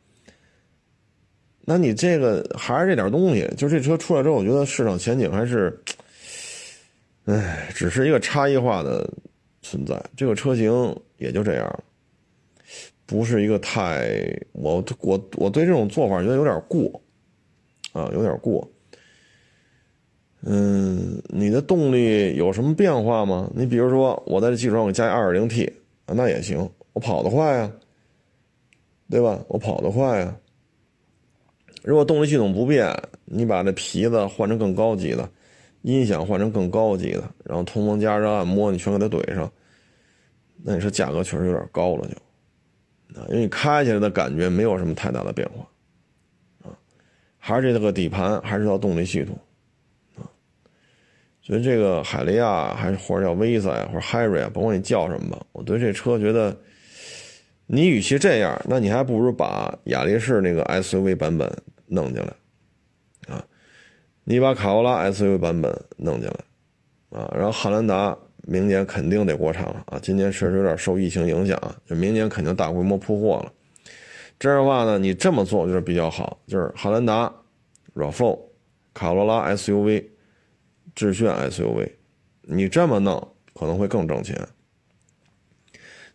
[1.61, 5.81] 那你这个还是这点东西，就这车出来之后，我觉得市场前景还是。
[7.27, 9.11] 唉，只是一个差异化的
[9.63, 11.83] 存在，这个车型也就这样了。
[13.07, 14.15] 不是一个太
[14.51, 17.01] 我我我对这种做法觉得有点过，
[17.93, 18.71] 啊，有点过。
[20.47, 23.49] 嗯，你的动力有什么变化吗？
[23.55, 25.71] 你比如说，我在这基础上我加二点零 T，
[26.05, 27.71] 那也行，我跑得快呀，
[29.09, 29.43] 对吧？
[29.47, 30.37] 我跑得快呀。
[31.83, 35.27] 如果动力系统不变，你把这皮子换成更高级的，
[35.81, 39.51] 音响换成更高级的，然后通风、加热、按摩你全给它怼上，
[40.63, 43.19] 那你说价格确实有点高了就。
[43.19, 46.77] 啊，因为你开起来的感觉没有什么太大的变化，啊，
[47.39, 49.37] 还是这个底盘，还是套动力系统，
[51.45, 56.57] 所以这个海利亚还是或者叫威萨呀，或者 Harry 啊，甭管你叫什么吧，我对这车觉得，
[57.67, 61.49] 你与其这样，那你还不如把雅力士那个 SUV 版本
[61.85, 63.45] 弄进来，啊，
[64.23, 68.17] 你把卡罗拉 SUV 版本弄进来，啊，然后汉兰达。
[68.47, 69.97] 明年肯定得国产了啊！
[69.99, 73.51] 今年确实有点受疫情影响啊，就明年肯定大规模铺货了。
[74.37, 77.33] 这样的话呢，你这么做就是比较好，就是汉兰达、
[77.95, 78.39] RAV4、
[78.93, 80.05] 卡罗拉 SUV、
[80.95, 81.91] 致炫 SUV，
[82.41, 84.35] 你这么弄可能会更挣钱。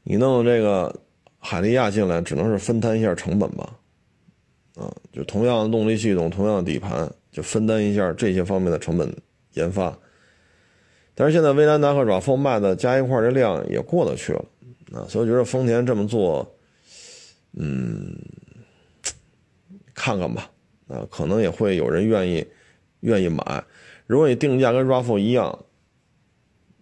[0.02, 0.98] 你弄这个
[1.38, 3.76] 海利亚进来，只能是分摊一下成本吧？
[4.76, 9.14] 啊，就同样的动力系统，同样的底盘，就分担一下这些方面的成本
[9.52, 9.96] 研发。
[11.14, 14.44] 但是现在威兰达和 RAV4 卖的加一块这量也过得去了
[14.92, 16.56] 啊，所以我觉得丰田这么做，
[17.52, 18.16] 嗯，
[19.94, 20.50] 看看吧，
[20.88, 22.46] 啊，可能也会有人愿意
[23.00, 23.62] 愿意买。
[24.10, 25.56] 如果你定价跟 RAV4 一样，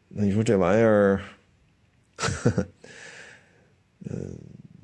[0.09, 1.20] 那你说这玩意儿，
[4.09, 4.35] 嗯，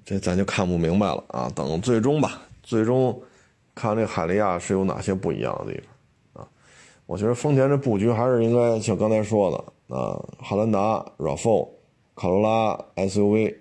[0.04, 1.50] 这咱就看不明白了啊。
[1.56, 3.18] 等最终吧，最终
[3.74, 6.48] 看这海利亚是有哪些不一样的地方啊。
[7.06, 11.66] 我觉得丰田这布局还是应该像刚才说的啊，汉兰达、RAV4、
[12.14, 13.56] 卡罗拉 SUV、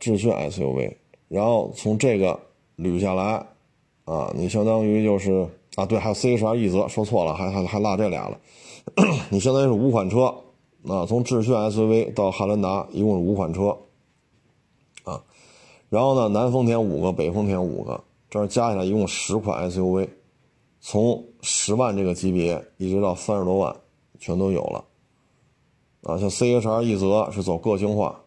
[0.00, 0.92] 致炫 SUV，
[1.28, 2.36] 然后从这个
[2.78, 3.46] 捋下来，
[4.06, 8.36] 啊，你相当于就是啊，对，还有 CHR 奕泽，说错了，还还还落这俩了，
[9.30, 10.34] 你相当于是五款车，
[10.88, 13.76] 啊，从致炫 SUV 到汉兰达一共是五款车，
[15.04, 15.22] 啊，
[15.88, 20.08] 然后呢，南丰田五个，北丰田五个，这样加起来一共十款 SUV。
[20.80, 23.76] 从十万这个级别一直到三十多万，
[24.18, 24.84] 全都有了。
[26.04, 28.18] 啊，像 CHR 奕泽是走个性化，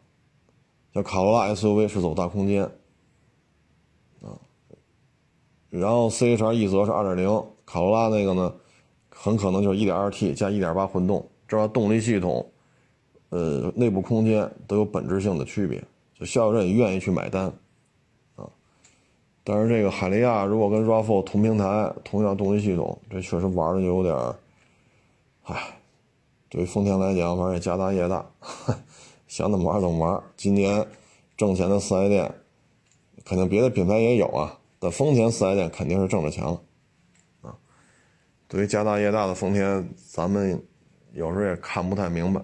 [0.93, 2.70] 像卡罗拉 SUV 是走大空间，
[5.70, 8.53] 然后 CHR 奕泽是二点零，卡罗拉那个呢，
[9.09, 12.45] 很可能就是一点二 T 加一点八混动，这样动力系统，
[13.30, 15.84] 呃，内部空间都有本质性的区别，
[16.20, 17.45] 就消费者也愿意去买单。
[18.36, 18.49] 啊
[19.43, 24.36] 但是这个海利亚如果跟 RAV4 同平台、同样动力系统，这确实玩的就有点儿，
[25.43, 25.80] 唉，
[26.49, 28.24] 对于丰田来讲，反正也家大业大，
[29.28, 30.22] 想怎么玩怎么玩。
[30.38, 30.86] 今年
[31.36, 32.32] 挣钱的四 S 店，
[33.26, 36.62] 肯定别的品牌也有啊，在丰田四 S 店肯定是挣着钱了，
[37.42, 37.56] 啊，
[38.48, 40.62] 对于家大业大的丰田，咱们
[41.14, 42.42] 有时候也看不太明白。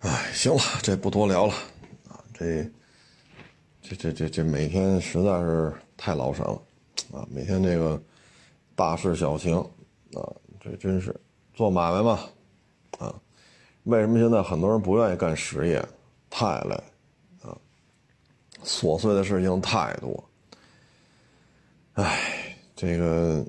[0.00, 1.54] 唉，行了，这不多聊了，
[2.08, 2.70] 啊，这。
[3.86, 6.62] 这这这这每天实在是太劳神了，
[7.12, 8.02] 啊，每天这个
[8.74, 9.54] 大事小情，
[10.14, 10.24] 啊，
[10.58, 11.14] 这真是
[11.52, 12.20] 做买卖嘛，
[12.98, 13.14] 啊，
[13.82, 15.86] 为什么现在很多人不愿意干实业？
[16.30, 16.74] 太累，
[17.42, 17.54] 啊，
[18.64, 20.24] 琐碎的事情太多，
[21.94, 23.46] 唉，这个，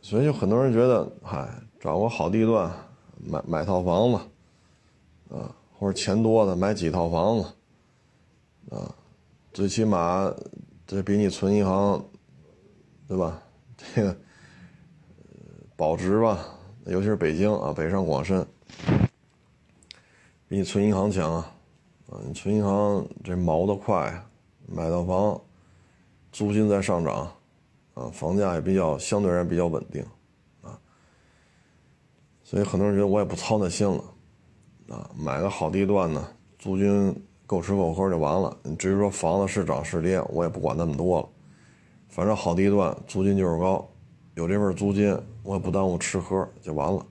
[0.00, 1.48] 所以就很多人觉得，嗨，
[1.78, 2.72] 找个好地段
[3.18, 8.94] 买买套房子，啊，或者钱多的买几套房子，啊。
[9.52, 10.30] 最起码，
[10.86, 12.02] 这比你存银行，
[13.08, 13.42] 对吧？
[13.76, 14.16] 这个
[15.76, 16.46] 保值吧，
[16.86, 18.46] 尤其是北京啊，北上广深，
[20.48, 21.52] 比你存银行强啊！
[22.10, 24.26] 啊，你存银行这毛的快，
[24.66, 25.38] 买到房，
[26.32, 27.32] 租金在上涨，
[27.96, 30.06] 啊，房价也比较相对而言比较稳定，
[30.62, 30.78] 啊，
[32.44, 34.04] 所以很多人觉得我也不操那心了，
[34.88, 36.28] 啊，买个好地段呢，
[36.58, 37.12] 租金。
[37.48, 38.58] 够吃够喝就完了。
[38.76, 41.28] 至于说房子是涨是跌，我也不管那么多了。
[42.08, 43.88] 反正好地段租金就是高，
[44.34, 47.06] 有这份租金，我也不耽误吃喝就完了。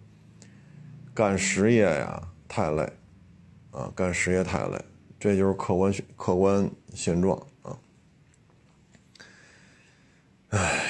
[1.13, 2.83] 干实业呀，太累
[3.71, 3.89] 啊！
[3.95, 4.77] 干实业太累，
[5.17, 7.79] 这就是客观客观现状啊。
[10.57, 10.85] 唉，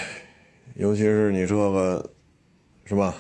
[0.76, 2.08] 尤其是你这个，
[2.84, 3.16] 是吧？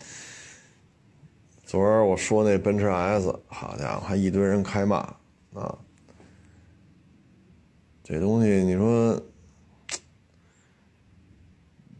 [1.66, 4.96] 昨儿我说那奔驰 S，好家伙，还一堆人开骂
[5.52, 5.76] 啊！
[8.02, 9.22] 这东西你说，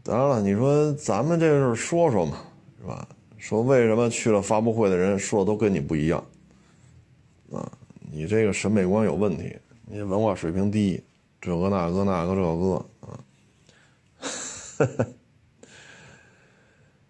[0.01, 2.41] 当然了，你说咱们这是说说嘛，
[2.79, 3.07] 是吧？
[3.37, 6.25] 说为什么去了发布会的人说的都跟你不一样
[7.51, 7.71] 啊？
[8.11, 9.55] 你这个审美观有问题，
[9.85, 11.03] 你文化水平低，
[11.41, 13.19] 这个那个那个这个啊，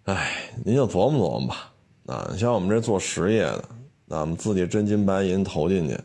[0.05, 1.73] 哎，您就琢磨琢磨吧。
[2.07, 3.69] 啊，像我们这做实业的，
[4.05, 5.99] 那我们自己真金白银投进去，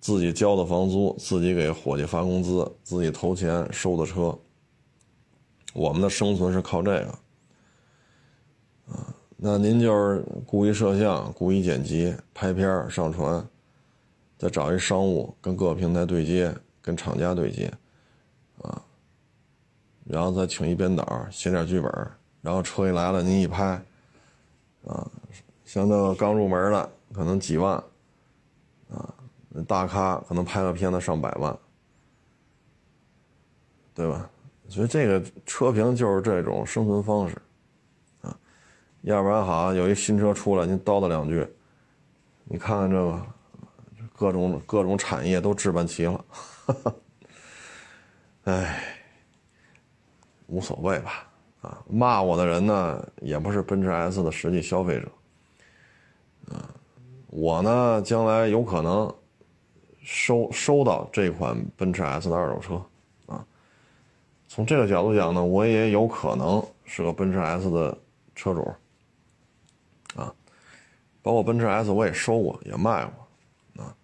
[0.00, 4.36] 自己交的房租，自己给伙计发工资，自己投钱收的车，
[5.72, 7.06] 我们的生存是靠这个。
[8.88, 13.46] 啊，那您就是故意摄像、故意剪辑、拍片上传，
[14.36, 17.72] 再找一商务跟各个平台对接，跟厂家对接，
[18.62, 18.82] 啊，
[20.04, 21.92] 然后再请一编导写点剧本，
[22.40, 23.80] 然后车一来了您一拍，
[24.86, 25.08] 啊，
[25.64, 27.74] 像那个刚入门的可能几万，
[28.90, 29.14] 啊，
[29.66, 31.56] 大咖可能拍个片子上百万，
[33.94, 34.28] 对吧？
[34.68, 37.34] 所以这个车评就是这种生存方式。
[38.20, 38.36] 啊
[39.02, 41.46] 要不然好，有一新车出来，您叨叨两句，
[42.44, 43.26] 你看看这个，
[44.14, 46.22] 各种各种产业都置办齐了，
[48.44, 48.82] 哎，
[50.46, 51.28] 无所谓吧，
[51.60, 55.08] 啊，骂我的人呢，也不是奔驰 S 的实际消费者，
[56.54, 56.74] 啊，
[57.28, 59.12] 我呢，将来有可能
[60.02, 63.46] 收收到这款奔驰 S 的二手车，啊，
[64.48, 67.96] 从这个角度讲呢，我也有可能是个奔驰 S 的
[68.34, 68.72] 车主。
[70.16, 70.34] 啊，
[71.22, 73.94] 包括奔驰 S 我也收过，也卖过，啊，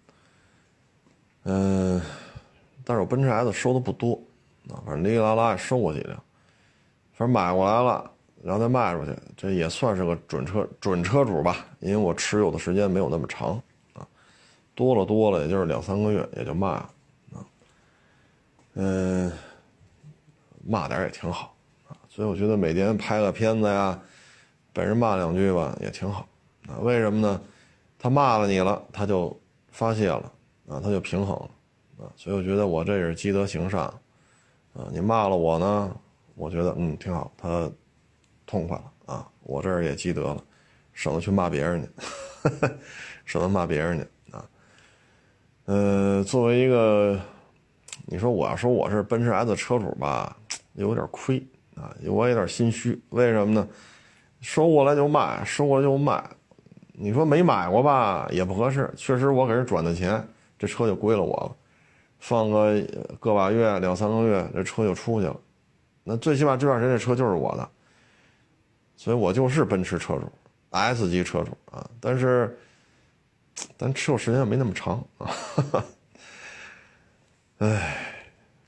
[1.43, 2.01] 嗯，
[2.87, 4.13] 但是我奔驰 S 收的不多，
[4.69, 6.15] 啊，反正哩哩啦啦也收过几辆，
[7.11, 8.09] 反正买过来了，
[8.41, 13.61] 然后再卖出去，这也算是个准车准车主吧，因为我持有的时间没有那么长，
[13.93, 14.07] 啊，
[14.73, 16.89] 多了多了也就是两三个月也就卖了，
[17.33, 17.43] 啊，
[18.75, 19.29] 嗯，
[20.65, 21.53] 骂点也挺好，
[21.89, 23.99] 啊，所以我觉得每天拍个片子呀。
[24.73, 26.27] 被人骂两句吧，也挺好，
[26.67, 27.41] 啊，为什么呢？
[27.97, 29.35] 他骂了你了，他就
[29.71, 30.31] 发泄了，
[30.69, 31.49] 啊，他就平衡了，
[31.97, 33.81] 啊，所以我觉得我这也是积德行善，
[34.73, 35.95] 啊，你骂了我呢，
[36.35, 37.69] 我觉得嗯挺好，他
[38.45, 40.43] 痛快了，啊，我这儿也积德了，
[40.93, 41.89] 省得去骂别人去，
[43.25, 44.49] 省得骂别人去，啊，
[45.65, 47.19] 呃，作为一个，
[48.05, 50.37] 你说我要说我是奔驰 S 车主吧，
[50.73, 51.43] 有点亏，
[51.75, 53.67] 啊，我有点心虚，为什么呢？
[54.39, 56.23] 收过来就卖，收过来就卖。
[56.99, 58.91] 你说没买过吧，也不合适。
[58.95, 60.23] 确实，我给人转的钱，
[60.59, 61.55] 这车就归了我了。
[62.19, 62.81] 放个
[63.19, 65.39] 个把月、两三个月，这车就出去了。
[66.03, 67.69] 那最起码这段时间这车就是我的，
[68.95, 70.31] 所以我就是奔驰车主
[70.71, 71.89] ，S 级车主啊。
[71.99, 72.57] 但是，
[73.77, 75.85] 咱持有时间没那么长啊。
[77.59, 77.97] 哎，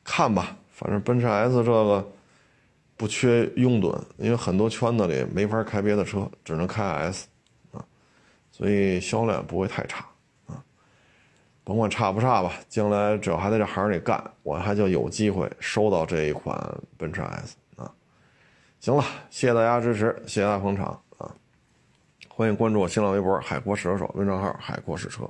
[0.03, 2.07] 看吧，反正奔驰 S 这个。
[2.99, 7.27] 不缺拥趸，因为很多圈子里没法开别的车，只能开 S，
[7.71, 7.79] 啊，
[8.51, 10.05] 所以销量不会太差，
[11.69, 16.59] 甭管差不差吧，将来只要还在这行里干，我还就有机会收到这一款
[16.97, 17.93] 奔驰 S，啊，
[18.79, 21.31] 行了，谢谢大家支持，谢谢大家捧场，啊，
[22.27, 25.29] 欢迎关注我新浪微博海阔试车手微账号海阔试车。